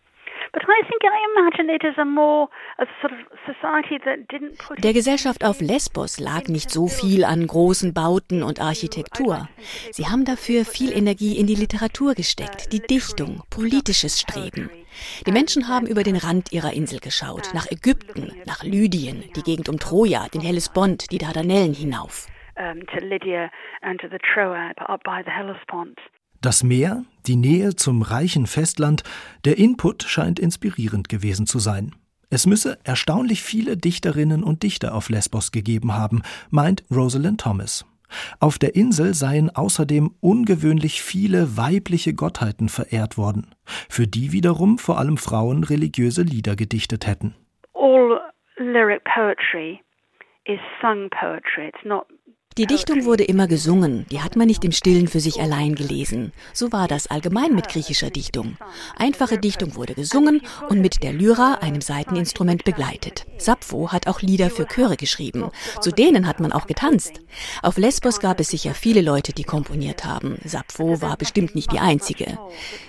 Der 4.79 4.93
Gesellschaft 4.93 5.45
auf 5.45 5.61
Lesbos 5.61 6.19
lag 6.19 6.47
nicht 6.47 6.71
so 6.71 6.87
viel 6.87 7.25
an 7.25 7.45
großen 7.45 7.93
Bauten 7.93 8.41
und 8.41 8.59
Architektur. 8.59 9.47
Sie 9.91 10.07
haben 10.07 10.25
dafür 10.25 10.65
viel 10.65 10.91
Energie 10.91 11.37
in 11.37 11.45
die 11.45 11.55
Literatur 11.55 12.15
gesteckt, 12.15 12.73
die 12.73 12.79
Dichtung, 12.79 13.43
politisches 13.51 14.19
Streben. 14.19 14.71
Die 15.27 15.31
Menschen 15.31 15.67
haben 15.67 15.85
über 15.85 16.01
den 16.01 16.15
Rand 16.15 16.51
ihrer 16.51 16.73
Insel 16.73 16.99
geschaut, 16.99 17.51
nach 17.53 17.69
Ägypten, 17.69 18.31
nach 18.47 18.63
Lydien, 18.63 19.23
die 19.35 19.43
Gegend 19.43 19.69
um 19.69 19.77
Troja, 19.77 20.27
den 20.33 20.41
Hellespont, 20.41 21.11
die 21.11 21.19
Dardanellen 21.19 21.75
hinauf. 21.75 22.27
Das 26.41 26.63
Meer, 26.63 27.05
die 27.25 27.35
Nähe 27.35 27.75
zum 27.75 28.01
reichen 28.01 28.47
Festland, 28.47 29.03
der 29.45 29.57
Input 29.57 30.03
scheint 30.03 30.39
inspirierend 30.39 31.09
gewesen 31.09 31.45
zu 31.45 31.59
sein. 31.59 31.95
Es 32.29 32.45
müsse 32.47 32.79
erstaunlich 32.83 33.43
viele 33.43 33.77
Dichterinnen 33.77 34.43
und 34.43 34.63
Dichter 34.63 34.95
auf 34.95 35.09
Lesbos 35.09 35.51
gegeben 35.51 35.93
haben, 35.93 36.23
meint 36.49 36.83
Rosalind 36.89 37.41
Thomas. 37.41 37.85
Auf 38.39 38.57
der 38.57 38.75
Insel 38.75 39.13
seien 39.13 39.49
außerdem 39.49 40.15
ungewöhnlich 40.19 41.01
viele 41.01 41.57
weibliche 41.57 42.13
Gottheiten 42.13 42.69
verehrt 42.69 43.17
worden, 43.17 43.55
für 43.65 44.07
die 44.07 44.31
wiederum 44.31 44.77
vor 44.77 44.97
allem 44.99 45.17
Frauen 45.17 45.63
religiöse 45.63 46.23
Lieder 46.23 46.55
gedichtet 46.55 47.07
hätten. 47.07 47.35
All 47.73 48.19
lyric 48.57 49.03
poetry 49.03 49.79
is 50.45 50.59
sung 50.81 51.09
poetry. 51.09 51.67
It's 51.67 51.85
not 51.85 52.07
die 52.57 52.67
Dichtung 52.67 53.05
wurde 53.05 53.23
immer 53.23 53.47
gesungen, 53.47 54.05
die 54.11 54.21
hat 54.21 54.35
man 54.35 54.47
nicht 54.47 54.63
im 54.63 54.71
Stillen 54.71 55.07
für 55.07 55.19
sich 55.19 55.41
allein 55.41 55.73
gelesen. 55.73 56.33
So 56.53 56.71
war 56.71 56.87
das 56.87 57.07
allgemein 57.07 57.55
mit 57.55 57.67
griechischer 57.67 58.11
Dichtung. 58.11 58.57
Einfache 58.95 59.39
Dichtung 59.39 59.75
wurde 59.75 59.95
gesungen 59.95 60.41
und 60.69 60.79
mit 60.79 61.01
der 61.01 61.13
Lyra, 61.13 61.55
einem 61.61 61.81
Saiteninstrument, 61.81 62.63
begleitet. 62.63 63.25
Sappho 63.37 63.91
hat 63.91 64.07
auch 64.07 64.21
Lieder 64.21 64.51
für 64.51 64.67
Chöre 64.67 64.97
geschrieben. 64.97 65.49
Zu 65.81 65.91
denen 65.91 66.27
hat 66.27 66.39
man 66.39 66.51
auch 66.51 66.67
getanzt. 66.67 67.21
Auf 67.63 67.77
Lesbos 67.77 68.19
gab 68.19 68.39
es 68.39 68.49
sicher 68.49 68.75
viele 68.75 69.01
Leute, 69.01 69.33
die 69.33 69.43
komponiert 69.43 70.05
haben. 70.05 70.37
Sappho 70.45 71.01
war 71.01 71.17
bestimmt 71.17 71.55
nicht 71.55 71.71
die 71.71 71.79
einzige. 71.79 72.37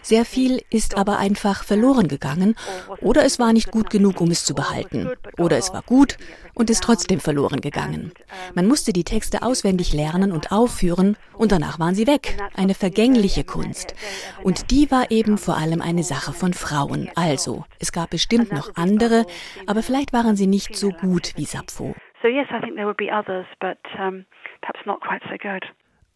Sehr 0.02 0.24
viel 0.24 0.62
ist 0.68 0.96
aber 0.96 1.18
einfach 1.18 1.64
verloren 1.64 2.08
gegangen 2.08 2.54
oder 3.00 3.24
es 3.24 3.38
war 3.38 3.52
nicht 3.52 3.70
gut 3.70 3.88
genug, 3.88 4.20
um 4.20 4.30
es 4.30 4.44
zu 4.44 4.54
behalten. 4.54 5.08
Oder 5.38 5.56
es 5.56 5.72
war 5.72 5.82
gut 5.82 6.18
und 6.54 6.70
ist 6.70 6.82
trotzdem 6.82 7.20
verloren 7.20 7.60
gegangen. 7.60 8.12
Man 8.54 8.66
musste 8.66 8.92
die 8.92 9.04
Texte 9.04 9.42
auswendig 9.54 9.92
lernen 9.92 10.32
und 10.32 10.50
aufführen 10.50 11.16
und 11.38 11.52
danach 11.52 11.78
waren 11.78 11.94
sie 11.94 12.08
weg. 12.08 12.36
Eine 12.56 12.74
vergängliche 12.74 13.44
Kunst. 13.44 13.94
Und 14.42 14.72
die 14.72 14.90
war 14.90 15.12
eben 15.12 15.38
vor 15.38 15.56
allem 15.56 15.80
eine 15.80 16.02
Sache 16.02 16.32
von 16.32 16.52
Frauen. 16.54 17.08
Also, 17.14 17.64
es 17.78 17.92
gab 17.92 18.10
bestimmt 18.10 18.50
noch 18.50 18.74
andere, 18.74 19.26
aber 19.68 19.82
vielleicht 19.84 20.12
waren 20.12 20.34
sie 20.34 20.48
nicht 20.48 20.74
so 20.74 20.90
gut 20.90 21.34
wie 21.36 21.44
Sappho. 21.44 21.94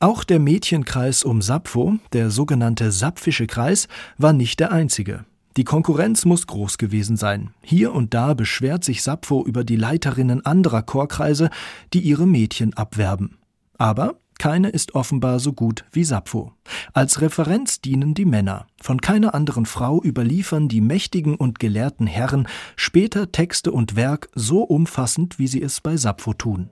Auch 0.00 0.24
der 0.24 0.40
Mädchenkreis 0.40 1.22
um 1.22 1.40
Sappho, 1.40 1.94
der 2.12 2.30
sogenannte 2.30 2.90
Sapphische 2.90 3.46
Kreis, 3.46 3.86
war 4.16 4.32
nicht 4.32 4.58
der 4.58 4.72
einzige. 4.72 5.26
Die 5.58 5.64
Konkurrenz 5.64 6.24
muss 6.24 6.46
groß 6.46 6.78
gewesen 6.78 7.16
sein. 7.16 7.50
Hier 7.62 7.92
und 7.92 8.14
da 8.14 8.34
beschwert 8.34 8.84
sich 8.84 9.02
Sappho 9.02 9.44
über 9.44 9.64
die 9.64 9.74
Leiterinnen 9.74 10.46
anderer 10.46 10.82
Chorkreise, 10.82 11.50
die 11.92 11.98
ihre 11.98 12.28
Mädchen 12.28 12.74
abwerben. 12.74 13.38
Aber 13.76 14.20
keine 14.38 14.68
ist 14.68 14.94
offenbar 14.94 15.40
so 15.40 15.52
gut 15.52 15.84
wie 15.90 16.04
Sappho. 16.04 16.52
Als 16.92 17.20
Referenz 17.20 17.80
dienen 17.80 18.14
die 18.14 18.24
Männer. 18.24 18.68
Von 18.80 19.00
keiner 19.00 19.34
anderen 19.34 19.66
Frau 19.66 20.00
überliefern 20.00 20.68
die 20.68 20.80
mächtigen 20.80 21.34
und 21.34 21.58
gelehrten 21.58 22.06
Herren 22.06 22.46
später 22.76 23.32
Texte 23.32 23.72
und 23.72 23.96
Werk 23.96 24.28
so 24.36 24.62
umfassend, 24.62 25.40
wie 25.40 25.48
sie 25.48 25.60
es 25.60 25.80
bei 25.80 25.96
Sappho 25.96 26.34
tun. 26.34 26.70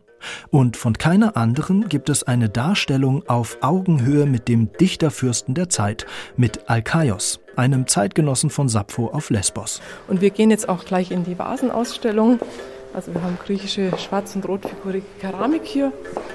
Und 0.51 0.77
von 0.77 0.97
keiner 0.97 1.37
anderen 1.37 1.89
gibt 1.89 2.09
es 2.09 2.23
eine 2.23 2.49
Darstellung 2.49 3.29
auf 3.29 3.59
Augenhöhe 3.63 4.27
mit 4.27 4.47
dem 4.47 4.73
Dichterfürsten 4.73 5.55
der 5.57 5.69
Zeit, 5.69 6.07
mit 6.37 6.71
Alkaios, 6.71 7.41
einem 7.57 7.87
Zeitgenossen 7.87 8.51
von 8.51 8.69
Sappho 8.69 9.09
auf 9.09 9.31
Lesbos. 9.31 9.81
Und 10.09 10.21
wir 10.21 10.31
gehen 10.31 10.51
jetzt 10.51 10.69
auch 10.69 10.85
gleich 10.85 11.11
in 11.11 11.25
die 11.25 11.39
Vasenausstellung. 11.39 12.39
Also 12.95 13.13
wir 13.13 13.23
haben 13.23 13.39
griechische 13.45 13.91
schwarz- 13.99 14.35
und 14.35 14.49
rotfigurige 14.49 15.07
Keramik 15.21 15.65
hier 15.65 15.93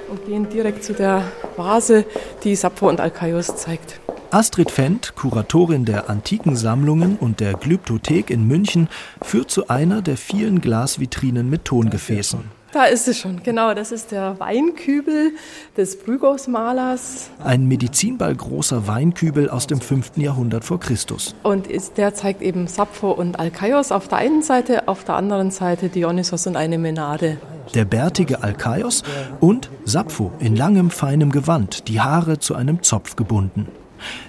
und 0.08 0.24
gehen 0.26 0.48
direkt 0.48 0.84
zu 0.84 0.92
der 0.92 1.24
Vase, 1.56 2.04
die 2.44 2.54
Sappho 2.54 2.88
und 2.88 3.00
Alkaios 3.00 3.56
zeigt. 3.56 4.00
Astrid 4.30 4.70
Fendt, 4.70 5.14
Kuratorin 5.14 5.84
der 5.84 6.08
antiken 6.08 6.56
Sammlungen 6.56 7.16
und 7.16 7.40
der 7.40 7.52
Glyptothek 7.52 8.30
in 8.30 8.46
München, 8.46 8.88
führt 9.20 9.50
zu 9.50 9.68
einer 9.68 10.00
der 10.00 10.16
vielen 10.16 10.62
Glasvitrinen 10.62 11.50
mit 11.50 11.66
Tongefäßen. 11.66 12.61
Da 12.72 12.84
ist 12.84 13.06
es 13.06 13.18
schon, 13.18 13.42
genau. 13.42 13.74
Das 13.74 13.92
ist 13.92 14.12
der 14.12 14.40
Weinkübel 14.40 15.32
des 15.76 15.98
Brygos-Malers. 15.98 17.28
Ein 17.44 17.66
medizinballgroßer 17.66 18.86
Weinkübel 18.86 19.50
aus 19.50 19.66
dem 19.66 19.78
5. 19.78 20.16
Jahrhundert 20.16 20.64
vor 20.64 20.80
Christus. 20.80 21.34
Und 21.42 21.66
ist, 21.66 21.98
der 21.98 22.14
zeigt 22.14 22.40
eben 22.40 22.66
Sappho 22.66 23.10
und 23.10 23.38
Alkaios 23.38 23.92
auf 23.92 24.08
der 24.08 24.18
einen 24.18 24.42
Seite, 24.42 24.88
auf 24.88 25.04
der 25.04 25.16
anderen 25.16 25.50
Seite 25.50 25.90
Dionysos 25.90 26.46
und 26.46 26.56
eine 26.56 26.78
Menade. 26.78 27.36
Der 27.74 27.84
bärtige 27.84 28.42
Alkaios 28.42 29.02
und 29.38 29.68
Sappho 29.84 30.32
in 30.40 30.56
langem, 30.56 30.90
feinem 30.90 31.30
Gewand, 31.30 31.88
die 31.88 32.00
Haare 32.00 32.38
zu 32.38 32.54
einem 32.54 32.82
Zopf 32.82 33.16
gebunden. 33.16 33.68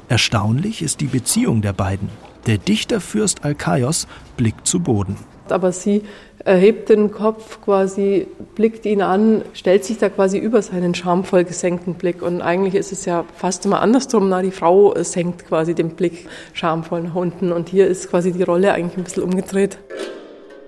Erstaunlich 0.10 0.82
ist 0.82 1.00
die 1.00 1.08
Beziehung 1.08 1.62
der 1.62 1.74
beiden. 1.74 2.10
Der 2.48 2.58
Dichterfürst 2.58 3.46
Alkaios 3.46 4.08
blickt 4.36 4.68
zu 4.68 4.82
Boden. 4.82 5.16
Aber 5.50 5.72
sie 5.72 6.04
erhebt 6.40 6.90
den 6.90 7.12
Kopf 7.12 7.62
quasi, 7.62 8.28
blickt 8.56 8.86
ihn 8.86 9.02
an, 9.02 9.44
stellt 9.54 9.86
sich 9.86 9.98
da 9.98 10.10
quasi 10.10 10.38
über 10.38 10.62
seinen 10.62 10.96
schamvoll 10.96 11.44
gesenkten 11.44 11.96
Blick. 11.96 12.22
Und 12.22 12.42
eigentlich 12.42 12.76
ist 12.76 12.92
es 12.92 13.06
ja 13.06 13.26
fast 13.36 13.66
immer 13.66 13.82
andersrum. 13.82 14.30
Na, 14.30 14.42
die 14.42 14.52
Frau 14.52 14.94
senkt 15.04 15.48
quasi 15.48 15.74
den 15.74 15.92
Blick 15.92 16.28
schamvoll 16.54 17.04
nach 17.04 17.16
unten. 17.16 17.52
Und 17.52 17.70
hier 17.70 17.88
ist 17.88 18.10
quasi 18.10 18.32
die 18.32 18.44
Rolle 18.44 18.74
eigentlich 18.74 18.98
ein 18.98 19.04
bisschen 19.04 19.24
umgedreht. 19.24 19.78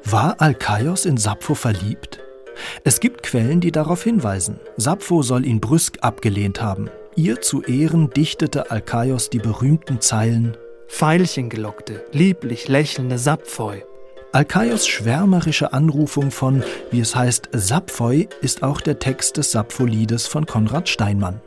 War 0.04 0.36
Alkaios 0.40 1.06
in 1.06 1.18
Sappho 1.18 1.56
verliebt? 1.56 2.20
Es 2.84 3.00
gibt 3.00 3.24
Quellen, 3.24 3.60
die 3.60 3.72
darauf 3.72 4.04
hinweisen. 4.04 4.60
Sappho 4.78 5.24
soll 5.24 5.46
ihn 5.46 5.60
brüsk 5.60 5.98
abgelehnt 6.02 6.62
haben. 6.62 6.90
Ihr 7.16 7.42
zu 7.42 7.64
Ehren 7.64 8.10
dichtete 8.12 8.72
Alkaios 8.72 9.30
die 9.30 9.40
berühmten 9.40 10.00
Zeilen 10.00 10.56
Veilchengelockte, 10.88 12.06
lieblich 12.12 12.68
lächelnde 12.68 13.18
Sapphoi. 13.18 13.84
Alkaios 14.32 14.88
schwärmerische 14.88 15.74
Anrufung 15.74 16.30
von, 16.32 16.64
wie 16.92 17.00
es 17.00 17.16
heißt, 17.16 17.50
Sapphoi 17.54 18.28
ist 18.42 18.64
auch 18.64 18.82
der 18.82 19.00
Text 19.00 19.38
des 19.38 19.52
Sappho-Liedes 19.52 20.28
von 20.28 20.46
Konrad 20.46 20.90
Steinmann. 20.90 21.42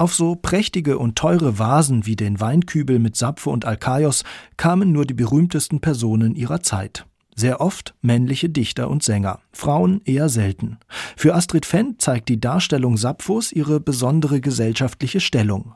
Auf 0.00 0.14
so 0.14 0.34
prächtige 0.34 0.96
und 0.96 1.16
teure 1.16 1.58
Vasen 1.58 2.06
wie 2.06 2.16
den 2.16 2.40
Weinkübel 2.40 2.98
mit 2.98 3.16
Sappho 3.16 3.50
und 3.50 3.66
Alkaios 3.66 4.24
kamen 4.56 4.92
nur 4.92 5.04
die 5.04 5.12
berühmtesten 5.12 5.82
Personen 5.82 6.36
ihrer 6.36 6.62
Zeit. 6.62 7.04
Sehr 7.36 7.60
oft 7.60 7.94
männliche 8.00 8.48
Dichter 8.48 8.88
und 8.88 9.02
Sänger, 9.02 9.40
Frauen 9.52 10.00
eher 10.06 10.30
selten. 10.30 10.78
Für 11.18 11.34
Astrid 11.34 11.66
Fendt 11.66 12.00
zeigt 12.00 12.30
die 12.30 12.40
Darstellung 12.40 12.96
Sapphos 12.96 13.52
ihre 13.52 13.78
besondere 13.78 14.40
gesellschaftliche 14.40 15.20
Stellung. 15.20 15.74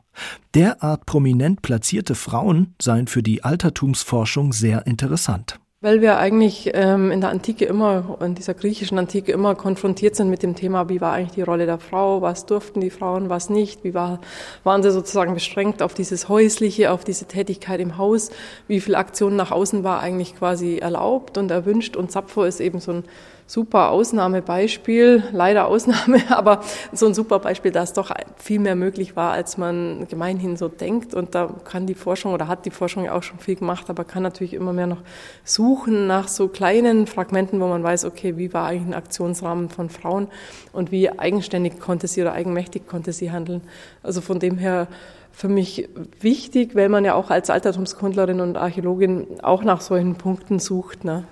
Derart 0.55 1.05
prominent 1.05 1.61
platzierte 1.61 2.15
Frauen 2.15 2.73
seien 2.81 3.05
für 3.05 3.21
die 3.21 3.43
Altertumsforschung 3.43 4.53
sehr 4.53 4.87
interessant. 4.87 5.59
Weil 5.85 6.01
wir 6.01 6.17
eigentlich 6.17 6.71
ähm, 6.73 7.11
in 7.11 7.21
der 7.21 7.29
Antike 7.29 7.65
immer, 7.65 8.17
in 8.19 8.33
dieser 8.33 8.55
griechischen 8.55 8.97
Antike 8.97 9.31
immer 9.31 9.53
konfrontiert 9.53 10.15
sind 10.15 10.31
mit 10.31 10.41
dem 10.41 10.55
Thema, 10.55 10.89
wie 10.89 10.99
war 10.99 11.13
eigentlich 11.13 11.33
die 11.33 11.43
Rolle 11.43 11.67
der 11.67 11.77
Frau, 11.77 12.23
was 12.23 12.47
durften 12.47 12.81
die 12.81 12.89
Frauen, 12.89 13.29
was 13.29 13.51
nicht, 13.51 13.83
wie 13.83 13.93
war, 13.93 14.19
waren 14.63 14.81
sie 14.81 14.89
sozusagen 14.89 15.35
beschränkt 15.35 15.83
auf 15.83 15.93
dieses 15.93 16.27
Häusliche, 16.27 16.91
auf 16.91 17.03
diese 17.03 17.25
Tätigkeit 17.25 17.79
im 17.79 17.99
Haus, 17.99 18.31
wie 18.67 18.81
viel 18.81 18.95
Aktion 18.95 19.35
nach 19.35 19.51
außen 19.51 19.83
war 19.83 19.99
eigentlich 19.99 20.35
quasi 20.35 20.77
erlaubt 20.79 21.37
und 21.37 21.51
erwünscht 21.51 21.95
und 21.95 22.11
Sappho 22.11 22.45
ist 22.45 22.61
eben 22.61 22.79
so 22.79 22.91
ein 22.91 23.03
super 23.47 23.91
Ausnahmebeispiel, 23.91 25.23
leider 25.31 25.67
Ausnahme, 25.67 26.19
aber 26.29 26.61
so 26.91 27.05
ein 27.05 27.13
super 27.13 27.39
Beispiel, 27.39 27.71
dass 27.71 27.93
doch 27.93 28.11
viel 28.37 28.59
mehr 28.59 28.75
möglich 28.75 29.15
war, 29.15 29.31
als 29.33 29.57
man 29.57 30.07
gemeinhin 30.07 30.57
so 30.57 30.67
denkt. 30.67 31.13
Und 31.13 31.35
da 31.35 31.53
kann 31.63 31.85
die 31.85 31.93
Forschung 31.93 32.33
oder 32.33 32.47
hat 32.47 32.65
die 32.65 32.71
Forschung 32.71 33.05
ja 33.05 33.13
auch 33.13 33.23
schon 33.23 33.39
viel 33.39 33.55
gemacht, 33.55 33.89
aber 33.89 34.03
kann 34.03 34.23
natürlich 34.23 34.53
immer 34.53 34.73
mehr 34.73 34.87
noch 34.87 35.01
suchen 35.43 36.07
nach 36.07 36.27
so 36.27 36.47
kleinen 36.47 37.05
Fragmenten, 37.05 37.59
wo 37.59 37.67
man 37.67 37.83
weiß, 37.83 38.05
okay, 38.05 38.37
wie 38.37 38.53
war 38.53 38.67
eigentlich 38.67 38.87
ein 38.87 38.93
Aktionsrahmen 38.95 39.69
von 39.69 39.89
Frauen 39.89 40.27
und 40.73 40.91
wie 40.91 41.09
eigenständig 41.09 41.79
konnte 41.79 42.07
sie 42.07 42.21
oder 42.21 42.33
eigenmächtig 42.33 42.87
konnte 42.87 43.13
sie 43.13 43.31
handeln. 43.31 43.61
Also 44.01 44.21
von 44.21 44.39
dem 44.39 44.57
her 44.57 44.87
für 45.31 45.49
mich 45.49 45.89
wichtig, 46.21 46.75
weil 46.75 46.89
man 46.89 47.03
ja 47.03 47.13
auch 47.13 47.29
als 47.29 47.49
Altertumskundlerin 47.49 48.39
und 48.39 48.57
Archäologin 48.57 49.27
auch 49.43 49.63
nach 49.63 49.81
solchen 49.81 50.15
Punkten 50.15 50.59
sucht. 50.59 51.03
Ne? 51.03 51.25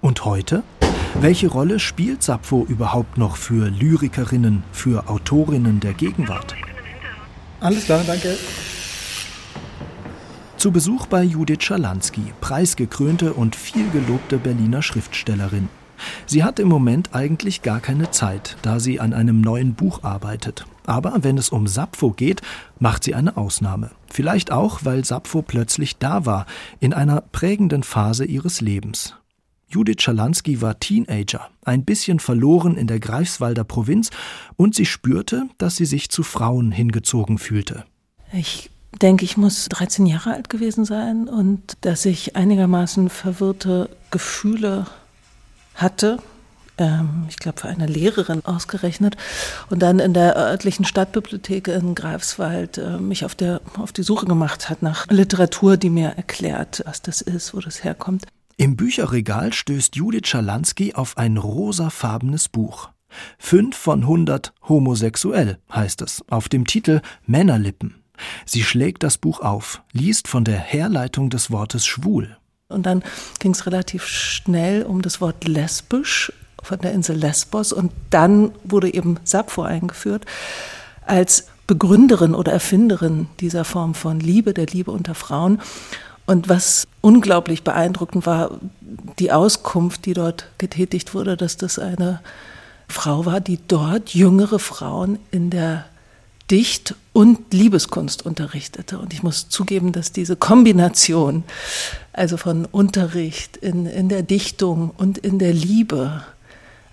Und 0.00 0.24
heute? 0.24 0.62
Welche 1.18 1.48
Rolle 1.48 1.78
spielt 1.78 2.22
Sappho 2.22 2.64
überhaupt 2.68 3.18
noch 3.18 3.36
für 3.36 3.68
Lyrikerinnen, 3.68 4.62
für 4.72 5.08
Autorinnen 5.08 5.80
der 5.80 5.92
Gegenwart? 5.92 6.54
Alles 7.60 7.84
klar, 7.84 8.02
danke. 8.06 8.36
Zu 10.56 10.72
Besuch 10.72 11.06
bei 11.06 11.22
Judith 11.22 11.62
Schalansky, 11.62 12.32
preisgekrönte 12.40 13.34
und 13.34 13.56
vielgelobte 13.56 14.38
Berliner 14.38 14.82
Schriftstellerin. 14.82 15.68
Sie 16.26 16.44
hat 16.44 16.58
im 16.58 16.68
Moment 16.68 17.14
eigentlich 17.14 17.62
gar 17.62 17.80
keine 17.80 18.10
Zeit, 18.10 18.56
da 18.62 18.80
sie 18.80 19.00
an 19.00 19.12
einem 19.12 19.40
neuen 19.40 19.74
Buch 19.74 20.02
arbeitet. 20.02 20.64
Aber 20.86 21.22
wenn 21.22 21.36
es 21.36 21.50
um 21.50 21.66
Sappho 21.66 22.12
geht, 22.12 22.40
macht 22.78 23.04
sie 23.04 23.14
eine 23.14 23.36
Ausnahme. 23.36 23.90
Vielleicht 24.06 24.52
auch, 24.52 24.80
weil 24.84 25.04
Sappho 25.04 25.42
plötzlich 25.42 25.98
da 25.98 26.24
war, 26.24 26.46
in 26.78 26.94
einer 26.94 27.20
prägenden 27.20 27.82
Phase 27.82 28.24
ihres 28.24 28.60
Lebens. 28.60 29.19
Judith 29.70 30.02
Schalansky 30.02 30.60
war 30.60 30.80
Teenager, 30.80 31.48
ein 31.64 31.84
bisschen 31.84 32.18
verloren 32.18 32.76
in 32.76 32.88
der 32.88 32.98
Greifswalder 32.98 33.62
Provinz, 33.62 34.10
und 34.56 34.74
sie 34.74 34.84
spürte, 34.84 35.44
dass 35.58 35.76
sie 35.76 35.84
sich 35.84 36.10
zu 36.10 36.24
Frauen 36.24 36.72
hingezogen 36.72 37.38
fühlte. 37.38 37.84
Ich 38.32 38.70
denke, 39.00 39.24
ich 39.24 39.36
muss 39.36 39.68
13 39.68 40.06
Jahre 40.06 40.34
alt 40.34 40.50
gewesen 40.50 40.84
sein 40.84 41.28
und 41.28 41.76
dass 41.82 42.04
ich 42.04 42.34
einigermaßen 42.34 43.08
verwirrte 43.08 43.88
Gefühle 44.10 44.86
hatte. 45.76 46.18
Ähm, 46.76 47.26
ich 47.28 47.36
glaube, 47.36 47.60
für 47.60 47.68
eine 47.68 47.86
Lehrerin 47.86 48.44
ausgerechnet. 48.44 49.16
Und 49.70 49.80
dann 49.80 50.00
in 50.00 50.14
der 50.14 50.36
örtlichen 50.36 50.84
Stadtbibliothek 50.84 51.68
in 51.68 51.94
Greifswald 51.94 52.78
äh, 52.78 52.98
mich 52.98 53.24
auf, 53.24 53.36
der, 53.36 53.60
auf 53.78 53.92
die 53.92 54.02
Suche 54.02 54.26
gemacht 54.26 54.68
hat 54.68 54.82
nach 54.82 55.06
Literatur, 55.08 55.76
die 55.76 55.90
mir 55.90 56.08
erklärt, 56.08 56.82
was 56.86 57.02
das 57.02 57.20
ist, 57.20 57.54
wo 57.54 57.60
das 57.60 57.84
herkommt. 57.84 58.26
Im 58.60 58.76
Bücherregal 58.76 59.54
stößt 59.54 59.96
Judith 59.96 60.26
Schalansky 60.28 60.92
auf 60.92 61.16
ein 61.16 61.38
rosafarbenes 61.38 62.50
Buch. 62.50 62.90
Fünf 63.38 63.74
von 63.74 64.06
hundert 64.06 64.52
homosexuell 64.68 65.56
heißt 65.72 66.02
es, 66.02 66.22
auf 66.28 66.50
dem 66.50 66.66
Titel 66.66 67.00
Männerlippen. 67.24 67.94
Sie 68.44 68.62
schlägt 68.62 69.02
das 69.02 69.16
Buch 69.16 69.40
auf, 69.40 69.80
liest 69.92 70.28
von 70.28 70.44
der 70.44 70.58
Herleitung 70.58 71.30
des 71.30 71.50
Wortes 71.50 71.86
schwul. 71.86 72.36
Und 72.68 72.84
dann 72.84 73.02
ging 73.38 73.52
es 73.52 73.64
relativ 73.64 74.04
schnell 74.04 74.82
um 74.82 75.00
das 75.00 75.22
Wort 75.22 75.48
lesbisch 75.48 76.30
von 76.62 76.80
der 76.80 76.92
Insel 76.92 77.16
Lesbos 77.16 77.72
und 77.72 77.90
dann 78.10 78.52
wurde 78.62 78.92
eben 78.92 79.18
Sappho 79.24 79.62
eingeführt 79.62 80.26
als 81.06 81.46
Begründerin 81.66 82.34
oder 82.34 82.52
Erfinderin 82.52 83.26
dieser 83.40 83.64
Form 83.64 83.94
von 83.94 84.20
Liebe, 84.20 84.52
der 84.52 84.66
Liebe 84.66 84.90
unter 84.90 85.14
Frauen. 85.14 85.62
Und 86.30 86.48
was 86.48 86.86
unglaublich 87.00 87.64
beeindruckend 87.64 88.24
war, 88.24 88.60
die 89.18 89.32
Auskunft, 89.32 90.06
die 90.06 90.12
dort 90.12 90.46
getätigt 90.58 91.12
wurde, 91.12 91.36
dass 91.36 91.56
das 91.56 91.80
eine 91.80 92.20
Frau 92.86 93.26
war, 93.26 93.40
die 93.40 93.58
dort 93.66 94.14
jüngere 94.14 94.60
Frauen 94.60 95.18
in 95.32 95.50
der 95.50 95.86
Dicht- 96.48 96.94
und 97.12 97.52
Liebeskunst 97.52 98.24
unterrichtete. 98.24 99.00
Und 99.00 99.12
ich 99.12 99.24
muss 99.24 99.48
zugeben, 99.48 99.90
dass 99.90 100.12
diese 100.12 100.36
Kombination, 100.36 101.42
also 102.12 102.36
von 102.36 102.64
Unterricht 102.64 103.56
in, 103.56 103.86
in 103.86 104.08
der 104.08 104.22
Dichtung 104.22 104.92
und 104.96 105.18
in 105.18 105.40
der 105.40 105.52
Liebe, 105.52 106.22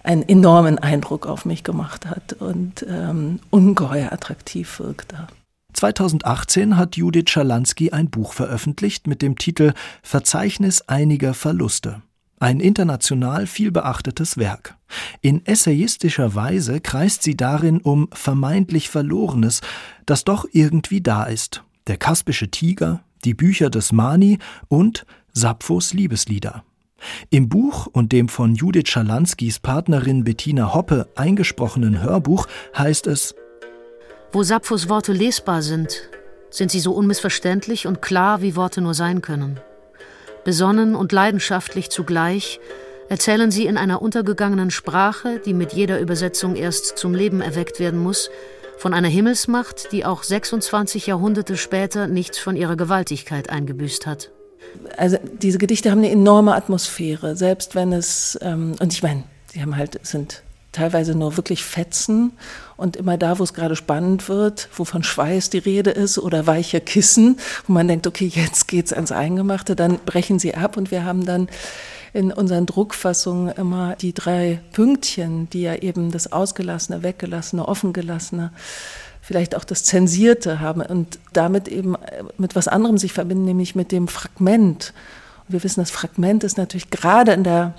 einen 0.01 0.27
enormen 0.27 0.79
Eindruck 0.79 1.27
auf 1.27 1.45
mich 1.45 1.63
gemacht 1.63 2.07
hat 2.07 2.33
und 2.39 2.83
ähm, 2.89 3.39
ungeheuer 3.51 4.11
attraktiv 4.11 4.79
wirkte. 4.79 5.27
2018 5.77 6.75
hat 6.75 6.97
Judith 6.97 7.29
Schalansky 7.29 7.91
ein 7.91 8.09
Buch 8.09 8.33
veröffentlicht 8.33 9.05
mit 9.05 9.21
dem 9.21 9.37
Titel 9.37 9.73
Verzeichnis 10.01 10.81
einiger 10.81 11.35
Verluste. 11.35 12.01
Ein 12.39 12.59
international 12.59 13.45
vielbeachtetes 13.45 14.37
Werk. 14.37 14.75
In 15.21 15.45
essayistischer 15.45 16.33
Weise 16.33 16.81
kreist 16.81 17.21
sie 17.21 17.37
darin 17.37 17.79
um 17.79 18.09
vermeintlich 18.11 18.89
Verlorenes, 18.89 19.61
das 20.07 20.23
doch 20.23 20.47
irgendwie 20.51 21.01
da 21.01 21.25
ist. 21.25 21.63
Der 21.85 21.97
kaspische 21.97 22.49
Tiger, 22.49 23.01
die 23.23 23.35
Bücher 23.35 23.69
des 23.69 23.91
Mani 23.91 24.39
und 24.69 25.05
Sapphos 25.31 25.93
Liebeslieder. 25.93 26.63
Im 27.29 27.49
Buch 27.49 27.85
und 27.85 28.13
dem 28.13 28.29
von 28.29 28.55
Judith 28.55 28.89
Schalanskis 28.89 29.59
Partnerin 29.59 30.23
Bettina 30.23 30.73
Hoppe 30.73 31.07
eingesprochenen 31.15 32.01
Hörbuch 32.01 32.47
heißt 32.75 33.05
es 33.05 33.35
Wo 34.33 34.43
Sapphos 34.43 34.89
Worte 34.89 35.13
lesbar 35.13 35.61
sind, 35.61 36.09
sind 36.49 36.69
sie 36.69 36.81
so 36.81 36.91
unmissverständlich 36.91 37.87
und 37.87 38.01
klar, 38.01 38.41
wie 38.41 38.57
Worte 38.57 38.81
nur 38.81 38.93
sein 38.93 39.21
können. 39.21 39.59
Besonnen 40.43 40.95
und 40.95 41.13
leidenschaftlich 41.13 41.89
zugleich 41.89 42.59
erzählen 43.09 43.51
sie 43.51 43.65
in 43.65 43.77
einer 43.77 44.01
untergegangenen 44.01 44.69
Sprache, 44.69 45.39
die 45.39 45.53
mit 45.53 45.71
jeder 45.71 45.99
Übersetzung 46.01 46.57
erst 46.57 46.97
zum 46.97 47.13
Leben 47.13 47.39
erweckt 47.39 47.79
werden 47.79 47.99
muss, 47.99 48.29
von 48.77 48.93
einer 48.93 49.07
Himmelsmacht, 49.07 49.93
die 49.93 50.05
auch 50.05 50.23
26 50.23 51.07
Jahrhunderte 51.07 51.55
später 51.55 52.07
nichts 52.07 52.37
von 52.37 52.57
ihrer 52.57 52.75
Gewaltigkeit 52.75 53.49
eingebüßt 53.49 54.05
hat. 54.05 54.31
Also 54.97 55.17
diese 55.41 55.57
Gedichte 55.57 55.89
haben 55.89 55.99
eine 55.99 56.11
enorme 56.11 56.53
Atmosphäre, 56.53 57.37
selbst 57.37 57.75
wenn 57.75 57.93
es, 57.93 58.37
ähm, 58.41 58.75
und 58.79 58.91
ich 58.91 59.01
meine, 59.01 59.23
sie 59.51 59.61
haben 59.61 59.77
halt, 59.77 60.05
sind 60.05 60.43
teilweise 60.77 61.15
nur 61.15 61.37
wirklich 61.37 61.63
Fetzen 61.63 62.33
und 62.75 62.95
immer 62.95 63.17
da, 63.17 63.39
wo 63.39 63.43
es 63.43 63.53
gerade 63.53 63.75
spannend 63.75 64.29
wird, 64.29 64.69
wo 64.75 64.85
von 64.85 65.03
Schweiß 65.03 65.49
die 65.49 65.57
Rede 65.57 65.89
ist 65.89 66.19
oder 66.19 66.47
weiche 66.47 66.79
Kissen, 66.79 67.39
wo 67.65 67.73
man 67.73 67.87
denkt, 67.87 68.07
okay, 68.07 68.31
jetzt 68.33 68.67
geht's 68.67 68.93
ans 68.93 69.11
Eingemachte, 69.11 69.75
dann 69.75 69.99
brechen 70.05 70.39
sie 70.39 70.55
ab 70.55 70.77
und 70.77 70.91
wir 70.91 71.03
haben 71.03 71.25
dann 71.25 71.47
in 72.13 72.31
unseren 72.31 72.65
Druckfassungen 72.65 73.53
immer 73.55 73.95
die 73.95 74.13
drei 74.13 74.59
Pünktchen, 74.71 75.49
die 75.49 75.63
ja 75.63 75.75
eben 75.75 76.11
das 76.11 76.31
Ausgelassene, 76.31 77.03
Weggelassene, 77.03 77.67
Offengelassene, 77.67 78.51
vielleicht 79.21 79.55
auch 79.55 79.65
das 79.65 79.83
Zensierte 79.83 80.59
haben 80.59 80.81
und 80.81 81.19
damit 81.33 81.67
eben 81.67 81.95
mit 82.37 82.55
was 82.55 82.67
anderem 82.67 82.97
sich 82.97 83.13
verbinden, 83.13 83.45
nämlich 83.45 83.75
mit 83.75 83.91
dem 83.91 84.07
Fragment. 84.07 84.93
Und 85.47 85.53
wir 85.53 85.63
wissen, 85.63 85.81
das 85.81 85.91
Fragment 85.91 86.43
ist 86.43 86.57
natürlich 86.57 86.89
gerade 86.89 87.33
in 87.33 87.43
der, 87.43 87.73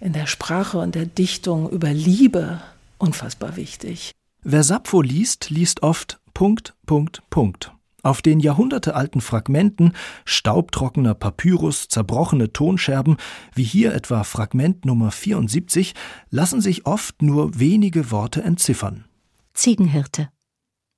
in 0.00 0.12
der 0.12 0.26
Sprache 0.26 0.78
und 0.78 0.94
der 0.94 1.06
Dichtung 1.06 1.70
über 1.70 1.92
Liebe 1.92 2.60
unfassbar 2.98 3.56
wichtig. 3.56 4.12
Wer 4.42 4.62
Sappho 4.62 5.02
liest, 5.02 5.50
liest 5.50 5.82
oft 5.82 6.20
Punkt, 6.32 6.74
Punkt, 6.86 7.22
Punkt. 7.30 7.72
Auf 8.02 8.22
den 8.22 8.40
jahrhundertealten 8.40 9.20
Fragmenten 9.20 9.92
staubtrockener 10.24 11.14
Papyrus, 11.14 11.88
zerbrochene 11.88 12.52
Tonscherben, 12.52 13.18
wie 13.54 13.64
hier 13.64 13.94
etwa 13.94 14.24
Fragment 14.24 14.86
Nummer 14.86 15.10
74, 15.10 15.94
lassen 16.30 16.62
sich 16.62 16.86
oft 16.86 17.20
nur 17.20 17.58
wenige 17.58 18.10
Worte 18.10 18.42
entziffern. 18.42 19.04
Ziegenhirte, 19.52 20.30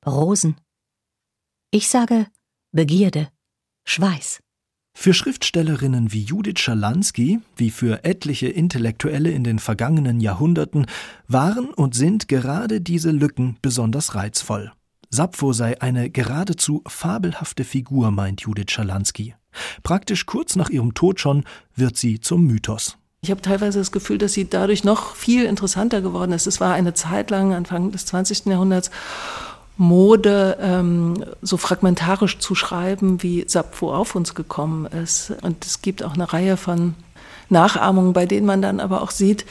Rosen. 0.07 0.57
Ich 1.73 1.89
sage 1.89 2.27
Begierde, 2.71 3.29
Schweiß. 3.85 4.41
Für 4.95 5.15
Schriftstellerinnen 5.15 6.13
wie 6.13 6.23
Judith 6.23 6.61
Schalansky, 6.61 7.41
wie 7.57 7.71
für 7.71 8.05
etliche 8.05 8.49
Intellektuelle 8.49 9.31
in 9.31 9.43
den 9.43 9.59
vergangenen 9.59 10.21
Jahrhunderten, 10.21 10.87
waren 11.27 11.71
und 11.71 11.95
sind 11.95 12.29
gerade 12.29 12.81
diese 12.81 13.11
Lücken 13.11 13.57
besonders 13.63 14.15
reizvoll. 14.15 14.73
Sappho 15.11 15.53
sei 15.53 15.81
eine 15.81 16.09
geradezu 16.09 16.83
fabelhafte 16.87 17.65
Figur, 17.65 18.11
meint 18.11 18.43
Judith 18.43 18.71
Schalansky. 18.71 19.35
Praktisch 19.83 20.25
kurz 20.25 20.57
nach 20.57 20.71
ihrem 20.71 20.95
Tod 20.95 21.21
schon 21.21 21.45
wird 21.75 21.97
sie 21.97 22.21
zum 22.21 22.47
Mythos. 22.47 22.97
Ich 23.23 23.31
habe 23.31 23.43
teilweise 23.43 23.79
das 23.79 23.93
Gefühl, 23.93 24.19
dass 24.19 24.33
sie 24.33 24.49
dadurch 24.49 24.85
noch 24.85 25.15
viel 25.15 25.45
interessanter 25.45 26.01
geworden 26.01 26.33
ist. 26.33 26.47
Es 26.47 26.61
war 26.61 26.75
eine 26.75 26.95
Zeit 26.95 27.31
lang, 27.31 27.53
Anfang 27.53 27.93
des 27.93 28.07
20. 28.07 28.47
Jahrhunderts, 28.47 28.91
Mode 29.83 30.57
ähm, 30.61 31.25
so 31.43 31.57
fragmentarisch 31.57 32.39
zu 32.39 32.55
schreiben, 32.55 33.23
wie 33.23 33.45
Sappho 33.47 33.95
auf 33.95 34.15
uns 34.15 34.35
gekommen 34.35 34.87
ist. 34.87 35.33
Und 35.43 35.67
es 35.67 35.83
gibt 35.83 36.03
auch 36.03 36.15
eine 36.15 36.33
Reihe 36.33 36.57
von 36.57 36.95
Nachahmungen, 37.49 38.13
bei 38.13 38.25
denen 38.25 38.47
man 38.47 38.63
dann 38.63 38.81
aber 38.81 39.03
auch 39.03 39.11
sieht, 39.11 39.45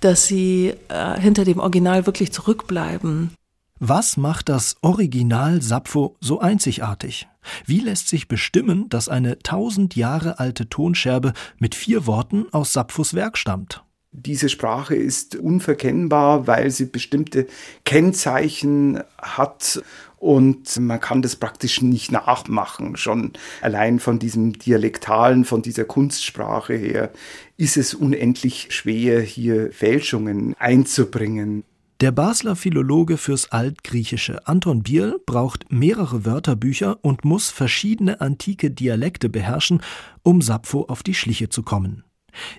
dass 0.00 0.26
sie 0.26 0.74
äh, 0.88 1.20
hinter 1.20 1.44
dem 1.44 1.58
Original 1.58 2.06
wirklich 2.06 2.32
zurückbleiben. 2.32 3.34
Was 3.78 4.16
macht 4.16 4.48
das 4.48 4.76
Original 4.82 5.60
Sappho 5.60 6.16
so 6.20 6.38
einzigartig? 6.38 7.26
Wie 7.66 7.80
lässt 7.80 8.08
sich 8.08 8.28
bestimmen, 8.28 8.88
dass 8.88 9.08
eine 9.08 9.40
tausend 9.40 9.96
Jahre 9.96 10.38
alte 10.38 10.68
Tonscherbe 10.68 11.32
mit 11.58 11.74
vier 11.74 12.06
Worten 12.06 12.46
aus 12.52 12.72
Sapphos 12.72 13.14
Werk 13.14 13.36
stammt? 13.36 13.82
Diese 14.14 14.50
Sprache 14.50 14.94
ist 14.94 15.36
unverkennbar, 15.36 16.46
weil 16.46 16.70
sie 16.70 16.84
bestimmte 16.84 17.46
Kennzeichen 17.84 19.02
hat 19.16 19.82
und 20.18 20.78
man 20.78 21.00
kann 21.00 21.22
das 21.22 21.34
praktisch 21.34 21.80
nicht 21.80 22.12
nachmachen. 22.12 22.96
Schon 22.96 23.32
allein 23.62 23.98
von 23.98 24.18
diesem 24.18 24.52
Dialektalen, 24.52 25.46
von 25.46 25.62
dieser 25.62 25.84
Kunstsprache 25.84 26.74
her 26.74 27.10
ist 27.56 27.78
es 27.78 27.94
unendlich 27.94 28.68
schwer, 28.70 29.22
hier 29.22 29.72
Fälschungen 29.72 30.54
einzubringen. 30.58 31.64
Der 32.02 32.12
Basler 32.12 32.54
Philologe 32.54 33.16
fürs 33.16 33.50
Altgriechische 33.50 34.46
Anton 34.46 34.82
Bierl 34.82 35.20
braucht 35.24 35.72
mehrere 35.72 36.26
Wörterbücher 36.26 36.98
und 37.00 37.24
muss 37.24 37.50
verschiedene 37.50 38.20
antike 38.20 38.70
Dialekte 38.70 39.28
beherrschen, 39.28 39.82
um 40.22 40.42
Sappho 40.42 40.82
auf 40.82 41.02
die 41.02 41.14
Schliche 41.14 41.48
zu 41.48 41.62
kommen. 41.62 42.04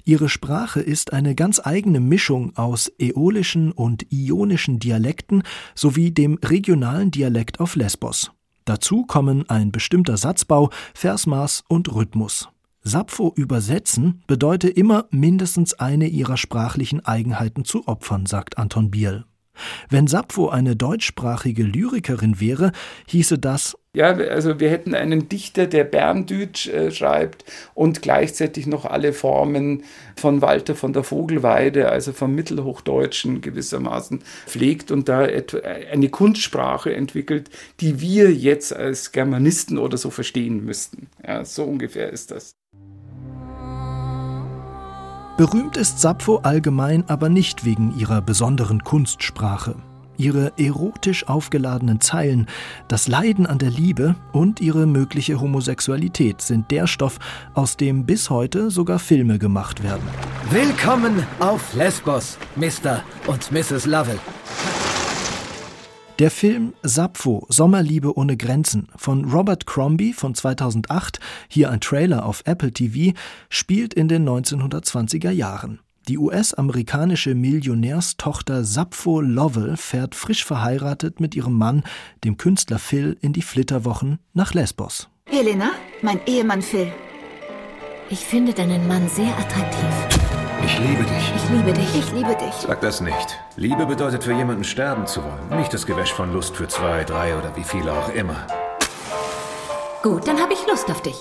Ihre 0.05 0.29
Sprache 0.29 0.79
ist 0.79 1.13
eine 1.13 1.35
ganz 1.35 1.61
eigene 1.63 1.99
Mischung 1.99 2.55
aus 2.55 2.91
äolischen 2.99 3.71
und 3.71 4.11
ionischen 4.11 4.79
Dialekten 4.79 5.43
sowie 5.75 6.11
dem 6.11 6.39
regionalen 6.43 7.11
Dialekt 7.11 7.59
auf 7.59 7.75
Lesbos. 7.75 8.31
Dazu 8.65 9.05
kommen 9.05 9.49
ein 9.49 9.71
bestimmter 9.71 10.17
Satzbau, 10.17 10.69
Versmaß 10.93 11.63
und 11.67 11.93
Rhythmus. 11.93 12.49
Sappho 12.85 13.33
übersetzen 13.35 14.23
bedeutet 14.27 14.77
immer 14.77 15.05
mindestens 15.09 15.73
eine 15.73 16.07
ihrer 16.07 16.37
sprachlichen 16.37 17.05
Eigenheiten 17.05 17.63
zu 17.63 17.87
opfern, 17.87 18.25
sagt 18.25 18.57
Anton 18.57 18.91
Bierl. 18.91 19.25
Wenn 19.89 20.07
Sappho 20.07 20.49
eine 20.49 20.75
deutschsprachige 20.75 21.63
Lyrikerin 21.63 22.39
wäre, 22.39 22.71
hieße 23.07 23.39
das 23.39 23.75
ja, 23.95 24.07
also 24.07 24.59
wir 24.59 24.71
hätten 24.71 24.95
einen 24.95 25.29
Dichter, 25.29 25.67
der 25.67 25.83
Berndeutsch 25.83 26.67
äh, 26.67 26.89
schreibt 26.89 27.45
und 27.75 28.01
gleichzeitig 28.01 28.65
noch 28.65 28.85
alle 28.85 29.13
Formen 29.13 29.83
von 30.15 30.41
Walter 30.41 30.73
von 30.73 30.93
der 30.93 31.03
Vogelweide, 31.03 31.89
also 31.89 32.11
vom 32.11 32.33
Mittelhochdeutschen 32.33 33.41
gewissermaßen 33.41 34.23
pflegt 34.47 34.89
und 34.89 35.09
da 35.09 35.19
eine 35.19 36.09
Kunstsprache 36.09 36.95
entwickelt, 36.95 37.51
die 37.81 38.01
wir 38.01 38.33
jetzt 38.33 38.75
als 38.75 39.11
Germanisten 39.11 39.77
oder 39.77 39.97
so 39.97 40.09
verstehen 40.09 40.65
müssten. 40.65 41.07
Ja, 41.23 41.45
so 41.45 41.63
ungefähr 41.63 42.09
ist 42.09 42.31
das. 42.31 42.55
Berühmt 45.35 45.77
ist 45.77 45.99
Sappho 45.99 46.41
allgemein 46.43 47.05
aber 47.07 47.27
nicht 47.27 47.65
wegen 47.65 47.97
ihrer 47.97 48.21
besonderen 48.21 48.83
Kunstsprache. 48.83 49.73
Ihre 50.15 50.53
erotisch 50.59 51.27
aufgeladenen 51.27 52.01
Zeilen, 52.01 52.45
das 52.87 53.07
Leiden 53.07 53.47
an 53.47 53.57
der 53.57 53.71
Liebe 53.71 54.13
und 54.31 54.61
ihre 54.61 54.85
mögliche 54.85 55.41
Homosexualität 55.41 56.39
sind 56.41 56.69
der 56.69 56.85
Stoff, 56.85 57.17
aus 57.55 57.77
dem 57.77 58.05
bis 58.05 58.29
heute 58.29 58.69
sogar 58.69 58.99
Filme 58.99 59.39
gemacht 59.39 59.81
werden. 59.81 60.03
Willkommen 60.51 61.25
auf 61.39 61.73
Lesbos, 61.73 62.37
Mr. 62.55 63.01
und 63.25 63.51
Mrs. 63.51 63.87
Lovell. 63.87 64.19
Der 66.19 66.29
Film 66.29 66.73
Sappho 66.83 67.47
Sommerliebe 67.49 68.15
ohne 68.15 68.37
Grenzen 68.37 68.87
von 68.95 69.25
Robert 69.25 69.65
Crombie 69.65 70.13
von 70.13 70.35
2008, 70.35 71.19
hier 71.47 71.71
ein 71.71 71.81
Trailer 71.81 72.25
auf 72.25 72.43
Apple 72.45 72.71
TV, 72.71 73.17
spielt 73.49 73.95
in 73.95 74.07
den 74.07 74.29
1920er 74.29 75.31
Jahren. 75.31 75.79
Die 76.07 76.19
US-amerikanische 76.19 77.33
Millionärstochter 77.33 78.63
Sappho 78.63 79.21
Lovell 79.21 79.75
fährt 79.75 80.13
frisch 80.13 80.45
verheiratet 80.45 81.19
mit 81.19 81.33
ihrem 81.33 81.57
Mann, 81.57 81.81
dem 82.23 82.37
Künstler 82.37 82.77
Phil, 82.77 83.17
in 83.21 83.33
die 83.33 83.41
Flitterwochen 83.41 84.19
nach 84.33 84.53
Lesbos. 84.53 85.09
Helena, 85.25 85.71
mein 86.03 86.19
Ehemann 86.27 86.61
Phil. 86.61 86.91
Ich 88.11 88.19
finde 88.19 88.53
deinen 88.53 88.87
Mann 88.87 89.09
sehr 89.09 89.35
attraktiv. 89.39 90.22
Ich 90.65 90.79
liebe 90.79 91.03
dich. 91.03 91.33
Ich 91.35 91.49
liebe 91.49 91.73
dich. 91.73 91.95
Ich 91.95 92.11
liebe 92.13 92.35
dich. 92.35 92.53
Sag 92.65 92.79
das 92.81 93.01
nicht. 93.01 93.39
Liebe 93.57 93.85
bedeutet 93.85 94.23
für 94.23 94.33
jemanden 94.33 94.63
sterben 94.63 95.05
zu 95.07 95.21
wollen, 95.23 95.59
nicht 95.59 95.73
das 95.73 95.85
Gewäsch 95.85 96.13
von 96.13 96.31
Lust 96.31 96.55
für 96.55 96.67
zwei, 96.67 97.03
drei 97.03 97.37
oder 97.37 97.55
wie 97.55 97.63
viele 97.63 97.91
auch 97.91 98.09
immer. 98.13 98.47
Gut, 100.03 100.27
dann 100.27 100.39
habe 100.39 100.53
ich 100.53 100.65
Lust 100.67 100.89
auf 100.89 101.01
dich. 101.01 101.15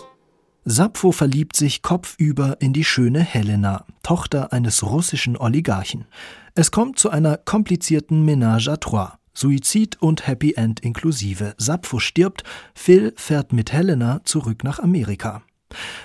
Sappho 0.64 1.10
verliebt 1.10 1.56
sich 1.56 1.82
kopfüber 1.82 2.56
in 2.60 2.72
die 2.72 2.84
schöne 2.84 3.20
Helena, 3.20 3.84
Tochter 4.04 4.52
eines 4.52 4.84
russischen 4.84 5.36
Oligarchen. 5.36 6.06
Es 6.54 6.70
kommt 6.70 7.00
zu 7.00 7.10
einer 7.10 7.36
komplizierten 7.36 8.24
Ménage 8.24 8.68
à 8.68 8.78
trois. 8.78 9.18
Suizid 9.34 10.00
und 10.00 10.26
Happy 10.28 10.54
End 10.54 10.80
inklusive. 10.80 11.54
Sappho 11.58 11.98
stirbt, 11.98 12.44
Phil 12.74 13.12
fährt 13.16 13.52
mit 13.52 13.72
Helena 13.72 14.20
zurück 14.24 14.62
nach 14.62 14.78
Amerika. 14.78 15.42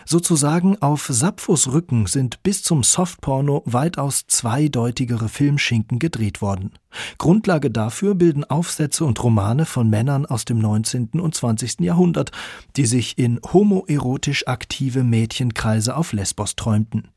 Sozusagen 0.05 0.81
auf 0.81 1.07
Sapphos 1.09 1.71
Rücken 1.71 2.05
sind 2.07 2.43
bis 2.43 2.63
zum 2.63 2.83
Softporno 2.83 3.63
weitaus 3.65 4.27
zweideutigere 4.27 5.29
Filmschinken 5.29 5.99
gedreht 5.99 6.41
worden. 6.41 6.71
Grundlage 7.17 7.69
dafür 7.69 8.15
bilden 8.15 8.43
Aufsätze 8.43 9.05
und 9.05 9.21
Romane 9.23 9.65
von 9.65 9.89
Männern 9.89 10.25
aus 10.25 10.45
dem 10.45 10.59
19. 10.59 11.19
und 11.19 11.35
20. 11.35 11.81
Jahrhundert, 11.81 12.31
die 12.75 12.85
sich 12.85 13.17
in 13.17 13.39
homoerotisch 13.53 14.47
aktive 14.47 15.03
Mädchenkreise 15.03 15.95
auf 15.95 16.13
Lesbos 16.13 16.55
träumten. 16.55 17.09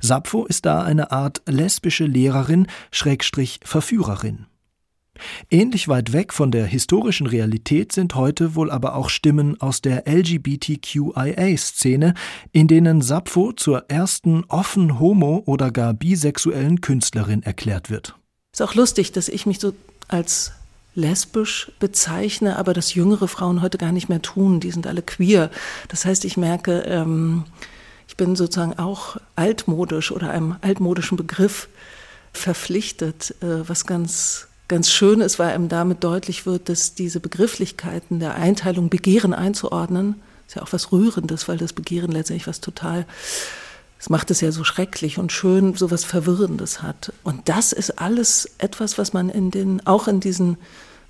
Sappho 0.00 0.46
ist 0.46 0.66
da 0.66 0.82
eine 0.82 1.10
Art 1.10 1.42
lesbische 1.46 2.04
Lehrerin, 2.04 2.66
Schrägstrich 2.90 3.60
Verführerin. 3.64 4.46
Ähnlich 5.50 5.88
weit 5.88 6.12
weg 6.12 6.32
von 6.32 6.50
der 6.50 6.64
historischen 6.66 7.26
Realität 7.26 7.92
sind 7.92 8.14
heute 8.14 8.54
wohl 8.54 8.70
aber 8.70 8.94
auch 8.94 9.10
Stimmen 9.10 9.60
aus 9.60 9.82
der 9.82 10.08
LGBTQIA-Szene, 10.08 12.14
in 12.52 12.68
denen 12.68 13.02
Sappho 13.02 13.52
zur 13.52 13.84
ersten 13.88 14.44
offen 14.48 14.98
homo- 14.98 15.42
oder 15.46 15.70
gar 15.70 15.92
bisexuellen 15.94 16.80
Künstlerin 16.80 17.42
erklärt 17.42 17.90
wird. 17.90 18.16
Ist 18.52 18.62
auch 18.62 18.74
lustig, 18.74 19.12
dass 19.12 19.28
ich 19.28 19.44
mich 19.46 19.60
so 19.60 19.74
als 20.08 20.52
lesbisch 20.94 21.72
bezeichne, 21.80 22.56
aber 22.56 22.72
das 22.72 22.94
jüngere 22.94 23.28
Frauen 23.28 23.60
heute 23.62 23.78
gar 23.78 23.92
nicht 23.92 24.08
mehr 24.08 24.22
tun. 24.22 24.60
Die 24.60 24.70
sind 24.70 24.86
alle 24.86 25.02
queer. 25.02 25.50
Das 25.88 26.04
heißt, 26.04 26.24
ich 26.24 26.36
merke, 26.36 26.84
ähm, 26.86 27.44
ich 28.06 28.16
bin 28.16 28.36
sozusagen 28.36 28.78
auch 28.78 29.16
altmodisch 29.34 30.12
oder 30.12 30.30
einem 30.30 30.54
altmodischen 30.60 31.16
Begriff 31.16 31.68
verpflichtet, 32.32 33.34
äh, 33.42 33.68
was 33.68 33.86
ganz 33.86 34.46
ganz 34.68 34.90
schön 34.90 35.20
ist, 35.20 35.38
weil 35.38 35.52
einem 35.52 35.68
damit 35.68 36.04
deutlich 36.04 36.46
wird, 36.46 36.68
dass 36.68 36.94
diese 36.94 37.20
Begrifflichkeiten 37.20 38.20
der 38.20 38.34
Einteilung 38.34 38.88
Begehren 38.88 39.34
einzuordnen, 39.34 40.22
ist 40.46 40.56
ja 40.56 40.62
auch 40.62 40.72
was 40.72 40.92
Rührendes, 40.92 41.48
weil 41.48 41.58
das 41.58 41.72
Begehren 41.72 42.12
letztendlich 42.12 42.46
was 42.46 42.60
total 42.60 43.06
das 44.04 44.10
macht 44.10 44.30
es 44.30 44.42
ja 44.42 44.52
so 44.52 44.64
schrecklich 44.64 45.16
und 45.16 45.32
schön, 45.32 45.76
so 45.76 45.90
was 45.90 46.04
Verwirrendes 46.04 46.82
hat. 46.82 47.14
Und 47.22 47.48
das 47.48 47.72
ist 47.72 47.98
alles 47.98 48.50
etwas, 48.58 48.98
was 48.98 49.14
man 49.14 49.30
in 49.30 49.50
den, 49.50 49.86
auch 49.86 50.08
in 50.08 50.20
diesen 50.20 50.58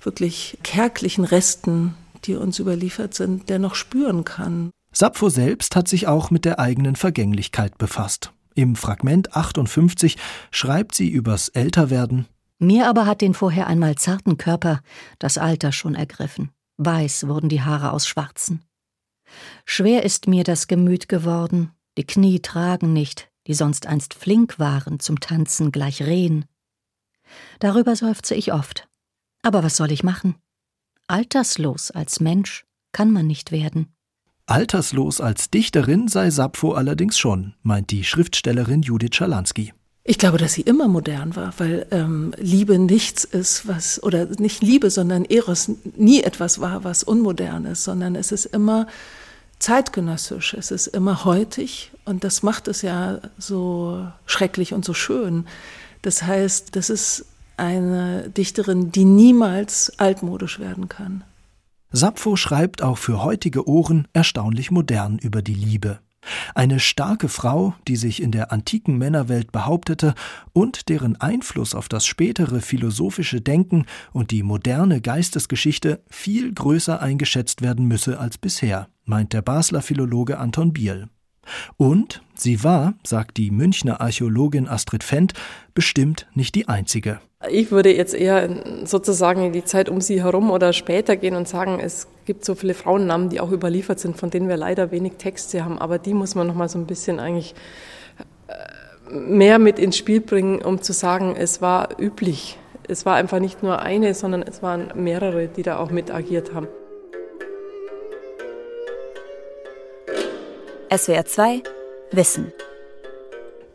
wirklich 0.01 0.57
kärglichen 0.63 1.25
Resten, 1.25 1.93
die 2.23 2.35
uns 2.35 2.57
überliefert 2.57 3.13
sind, 3.13 3.49
dennoch 3.49 3.75
spüren 3.75 4.23
kann. 4.23 4.69
Sappho 4.93 5.27
selbst 5.27 5.75
hat 5.75 5.89
sich 5.89 6.07
auch 6.07 6.31
mit 6.31 6.45
der 6.45 6.57
eigenen 6.57 6.95
Vergänglichkeit 6.95 7.77
befasst. 7.77 8.31
Im 8.53 8.77
Fragment 8.77 9.35
58 9.35 10.15
schreibt 10.51 10.95
sie 10.95 11.09
übers 11.09 11.49
Älterwerden. 11.49 12.27
Mir 12.65 12.89
aber 12.89 13.05
hat 13.05 13.21
den 13.21 13.35
vorher 13.35 13.67
einmal 13.67 13.95
zarten 13.95 14.37
Körper 14.37 14.81
das 15.19 15.37
Alter 15.37 15.71
schon 15.71 15.93
ergriffen. 15.93 16.49
Weiß 16.77 17.27
wurden 17.27 17.47
die 17.47 17.61
Haare 17.61 17.91
aus 17.91 18.07
Schwarzen. 18.07 18.63
Schwer 19.65 20.01
ist 20.03 20.27
mir 20.27 20.43
das 20.43 20.65
Gemüt 20.65 21.07
geworden, 21.07 21.71
die 21.97 22.05
Knie 22.05 22.39
tragen 22.39 22.91
nicht, 22.91 23.29
die 23.45 23.53
sonst 23.53 23.85
einst 23.85 24.15
flink 24.15 24.57
waren 24.57 24.99
zum 24.99 25.19
Tanzen 25.19 25.71
gleich 25.71 26.01
Rehen. 26.01 26.45
Darüber 27.59 27.95
seufze 27.95 28.33
ich 28.33 28.51
oft. 28.51 28.87
Aber 29.43 29.63
was 29.63 29.77
soll 29.77 29.91
ich 29.91 30.03
machen? 30.03 30.35
Alterslos 31.05 31.91
als 31.91 32.19
Mensch 32.19 32.65
kann 32.91 33.11
man 33.11 33.27
nicht 33.27 33.51
werden. 33.51 33.93
Alterslos 34.47 35.21
als 35.21 35.51
Dichterin 35.51 36.07
sei 36.07 36.31
Sappho 36.31 36.73
allerdings 36.73 37.19
schon, 37.19 37.53
meint 37.61 37.91
die 37.91 38.03
Schriftstellerin 38.03 38.81
Judith 38.81 39.15
Schalansky. 39.15 39.71
Ich 40.07 40.19
glaube, 40.19 40.37
dass 40.37 40.53
sie 40.53 40.61
immer 40.61 40.87
modern 40.87 41.35
war, 41.35 41.51
weil 41.57 41.87
ähm, 41.89 42.31
Liebe 42.37 42.77
nichts 42.77 43.23
ist, 43.23 43.67
was, 43.67 44.01
oder 44.03 44.27
nicht 44.37 44.61
Liebe, 44.61 44.91
sondern 44.91 45.25
Eros 45.25 45.71
nie 45.97 46.21
etwas 46.21 46.61
war, 46.61 46.83
was 46.83 47.01
unmodern 47.01 47.65
ist, 47.65 47.83
sondern 47.83 48.15
es 48.15 48.31
ist 48.31 48.45
immer 48.45 48.85
zeitgenössisch, 49.57 50.53
es 50.53 50.69
ist 50.69 50.85
immer 50.85 51.25
heutig 51.25 51.91
und 52.05 52.23
das 52.23 52.43
macht 52.43 52.67
es 52.67 52.83
ja 52.83 53.17
so 53.39 54.07
schrecklich 54.27 54.75
und 54.75 54.85
so 54.85 54.93
schön. 54.93 55.47
Das 56.03 56.21
heißt, 56.21 56.75
das 56.75 56.91
ist 56.91 57.25
eine 57.57 58.29
Dichterin, 58.29 58.91
die 58.91 59.05
niemals 59.05 59.97
altmodisch 59.97 60.59
werden 60.59 60.87
kann. 60.87 61.23
Sappho 61.91 62.35
schreibt 62.35 62.83
auch 62.83 62.99
für 62.99 63.23
heutige 63.23 63.67
Ohren 63.67 64.07
erstaunlich 64.13 64.69
modern 64.69 65.17
über 65.17 65.41
die 65.41 65.55
Liebe. 65.55 65.97
Eine 66.53 66.79
starke 66.79 67.29
Frau, 67.29 67.75
die 67.87 67.95
sich 67.95 68.21
in 68.21 68.31
der 68.31 68.51
antiken 68.51 68.97
Männerwelt 68.97 69.51
behauptete 69.51 70.13
und 70.53 70.89
deren 70.89 71.19
Einfluss 71.19 71.75
auf 71.75 71.89
das 71.89 72.05
spätere 72.05 72.61
philosophische 72.61 73.41
Denken 73.41 73.85
und 74.11 74.31
die 74.31 74.43
moderne 74.43 75.01
Geistesgeschichte 75.01 76.03
viel 76.09 76.53
größer 76.53 77.01
eingeschätzt 77.01 77.61
werden 77.61 77.85
müsse 77.85 78.19
als 78.19 78.37
bisher, 78.37 78.87
meint 79.03 79.33
der 79.33 79.41
Basler 79.41 79.81
Philologe 79.81 80.37
Anton 80.37 80.73
Biel. 80.73 81.09
Und 81.77 82.21
sie 82.35 82.63
war, 82.63 82.93
sagt 83.05 83.37
die 83.37 83.51
Münchner 83.51 84.01
Archäologin 84.01 84.67
Astrid 84.67 85.03
Fendt, 85.03 85.33
bestimmt 85.73 86.27
nicht 86.33 86.55
die 86.55 86.67
einzige. 86.67 87.19
Ich 87.49 87.71
würde 87.71 87.95
jetzt 87.95 88.13
eher 88.13 88.49
sozusagen 88.85 89.45
in 89.45 89.53
die 89.53 89.63
Zeit 89.63 89.89
um 89.89 90.01
sie 90.01 90.23
herum 90.23 90.49
oder 90.49 90.73
später 90.73 91.15
gehen 91.15 91.35
und 91.35 91.47
sagen, 91.47 91.79
es 91.79 92.07
gibt 92.25 92.43
so 92.43 92.55
viele 92.55 92.73
Frauennamen, 92.73 93.29
die 93.29 93.39
auch 93.39 93.51
überliefert 93.51 93.99
sind, 93.99 94.17
von 94.17 94.29
denen 94.29 94.49
wir 94.49 94.57
leider 94.57 94.91
wenig 94.91 95.13
Texte 95.17 95.63
haben, 95.63 95.77
aber 95.77 95.99
die 95.99 96.13
muss 96.13 96.35
man 96.35 96.47
noch 96.47 96.55
mal 96.55 96.69
so 96.69 96.79
ein 96.79 96.87
bisschen 96.87 97.19
eigentlich 97.19 97.53
äh, 98.47 99.13
mehr 99.13 99.59
mit 99.59 99.79
ins 99.79 99.97
Spiel 99.97 100.21
bringen, 100.21 100.61
um 100.61 100.81
zu 100.81 100.93
sagen, 100.93 101.35
es 101.37 101.61
war 101.61 101.99
üblich. 101.99 102.57
Es 102.87 103.05
war 103.05 103.15
einfach 103.15 103.39
nicht 103.39 103.63
nur 103.63 103.81
eine, 103.81 104.13
sondern 104.13 104.41
es 104.43 104.61
waren 104.61 104.91
mehrere, 104.95 105.47
die 105.47 105.63
da 105.63 105.77
auch 105.77 105.91
mit 105.91 106.11
agiert 106.11 106.53
haben. 106.53 106.67
SWR 110.95 111.25
2 111.25 111.63
Wissen. 112.11 112.53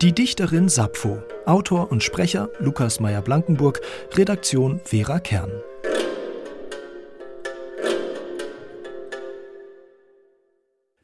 Die 0.00 0.12
Dichterin 0.12 0.70
Sappho, 0.70 1.18
Autor 1.44 1.92
und 1.92 2.02
Sprecher 2.02 2.48
Lukas 2.60 2.98
Meyer-Blankenburg, 2.98 3.82
Redaktion 4.14 4.80
Vera 4.84 5.18
Kern. 5.18 5.50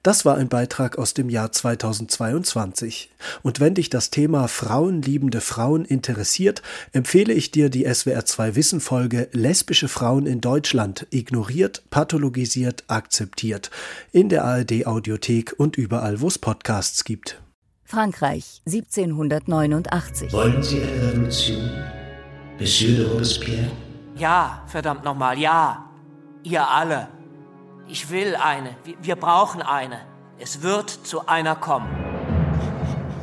Das 0.06 0.24
war 0.24 0.36
ein 0.36 0.48
Beitrag 0.48 0.98
aus 0.98 1.14
dem 1.14 1.28
Jahr 1.28 1.50
2022. 1.50 3.10
Und 3.42 3.58
wenn 3.58 3.74
dich 3.74 3.90
das 3.90 4.10
Thema 4.10 4.46
frauenliebende 4.46 5.40
Frauen 5.40 5.84
interessiert, 5.84 6.62
empfehle 6.92 7.32
ich 7.32 7.50
dir 7.50 7.70
die 7.70 7.88
SWR2 7.88 8.54
Wissen 8.54 8.80
Folge 8.80 9.28
Lesbische 9.32 9.88
Frauen 9.88 10.26
in 10.26 10.40
Deutschland 10.40 11.08
ignoriert, 11.10 11.82
pathologisiert, 11.90 12.84
akzeptiert 12.86 13.72
in 14.12 14.28
der 14.28 14.44
ARD 14.44 14.86
Audiothek 14.86 15.56
und 15.58 15.76
überall, 15.76 16.20
wo 16.20 16.28
es 16.28 16.38
Podcasts 16.38 17.02
gibt. 17.02 17.42
Frankreich 17.82 18.62
1789. 18.64 20.32
Wollen 20.32 20.62
Sie 20.62 20.82
eine 20.82 21.02
Revolution? 21.02 21.68
Monsieur 22.60 22.96
de 22.96 23.10
Robespierre? 23.10 23.72
Ja, 24.16 24.62
verdammt 24.68 25.02
nochmal, 25.02 25.36
ja. 25.36 25.90
Ihr 26.44 26.64
alle. 26.64 27.15
Ich 27.88 28.10
will 28.10 28.34
eine. 28.34 28.74
Wir 29.00 29.16
brauchen 29.16 29.62
eine. 29.62 30.00
Es 30.38 30.62
wird 30.62 30.90
zu 30.90 31.28
einer 31.28 31.54
kommen. 31.54 31.88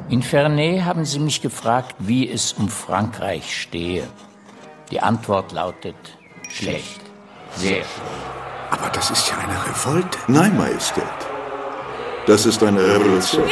In 0.09 0.23
Ferney 0.23 0.81
haben 0.85 1.03
Sie 1.05 1.19
mich 1.19 1.41
gefragt, 1.41 1.95
wie 1.99 2.29
es 2.29 2.53
um 2.53 2.69
Frankreich 2.69 3.61
stehe. 3.61 4.07
Die 4.89 5.01
Antwort 5.01 5.51
lautet 5.51 5.95
schlecht. 6.49 7.01
Sehr 7.55 7.75
schlecht. 7.75 7.89
Aber 8.71 8.89
das 8.89 9.11
ist 9.11 9.29
ja 9.29 9.37
eine 9.37 9.65
Revolte. 9.67 10.17
Nein, 10.27 10.57
Majestät. 10.57 11.03
Das 12.25 12.45
ist 12.45 12.63
eine 12.63 12.81
Revolution. 12.81 13.43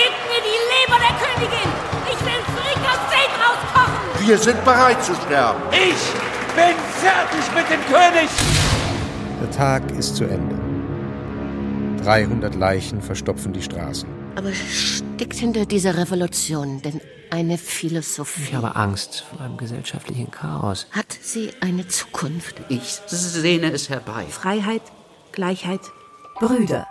Königin! 1.41 1.69
Ich 2.05 2.25
will 2.25 2.41
Frikassee 2.55 3.27
rauskochen! 3.41 4.27
Wir 4.27 4.37
sind 4.37 4.63
bereit 4.63 5.03
zu 5.03 5.13
sterben! 5.15 5.59
Ich 5.71 6.55
bin 6.55 6.75
fertig 7.01 7.55
mit 7.55 7.69
dem 7.69 7.81
König! 7.93 8.29
Der 9.41 9.51
Tag 9.51 9.83
ist 9.97 10.15
zu 10.15 10.25
Ende. 10.25 10.60
300 12.03 12.55
Leichen 12.55 13.01
verstopfen 13.01 13.53
die 13.53 13.61
Straßen. 13.61 14.09
Aber 14.35 14.51
steckt 14.53 15.35
hinter 15.35 15.65
dieser 15.65 15.97
Revolution 15.97 16.81
denn 16.81 16.99
eine 17.29 17.57
Philosophie? 17.57 18.43
Ich 18.43 18.53
habe 18.55 18.75
Angst 18.75 19.21
vor 19.29 19.41
einem 19.41 19.57
gesellschaftlichen 19.57 20.31
Chaos. 20.31 20.87
Hat 20.91 21.17
sie 21.21 21.51
eine 21.61 21.87
Zukunft? 21.87 22.61
Ich 22.69 22.99
sehne 23.07 23.71
es 23.71 23.89
herbei. 23.89 24.25
Freiheit, 24.29 24.81
Gleichheit, 25.31 25.81
Brüder. 26.39 26.87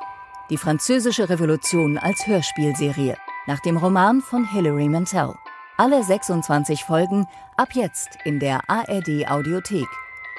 Die 0.51 0.57
französische 0.57 1.29
Revolution 1.29 1.99
als 1.99 2.27
Hörspielserie 2.27 3.16
nach 3.46 3.61
dem 3.61 3.77
Roman 3.77 4.20
von 4.20 4.44
Hilary 4.44 4.88
Mantel. 4.88 5.35
Alle 5.77 6.03
26 6.05 6.85
Folgen 6.85 7.27
ab 7.57 7.70
jetzt 7.75 8.18
in 8.25 8.38
der 8.38 8.68
ARD 8.68 9.29
Audiothek 9.29 9.88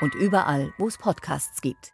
und 0.02 0.16
überall, 0.16 0.74
wo 0.78 0.88
es 0.88 0.98
Podcasts 0.98 1.62
gibt. 1.62 1.94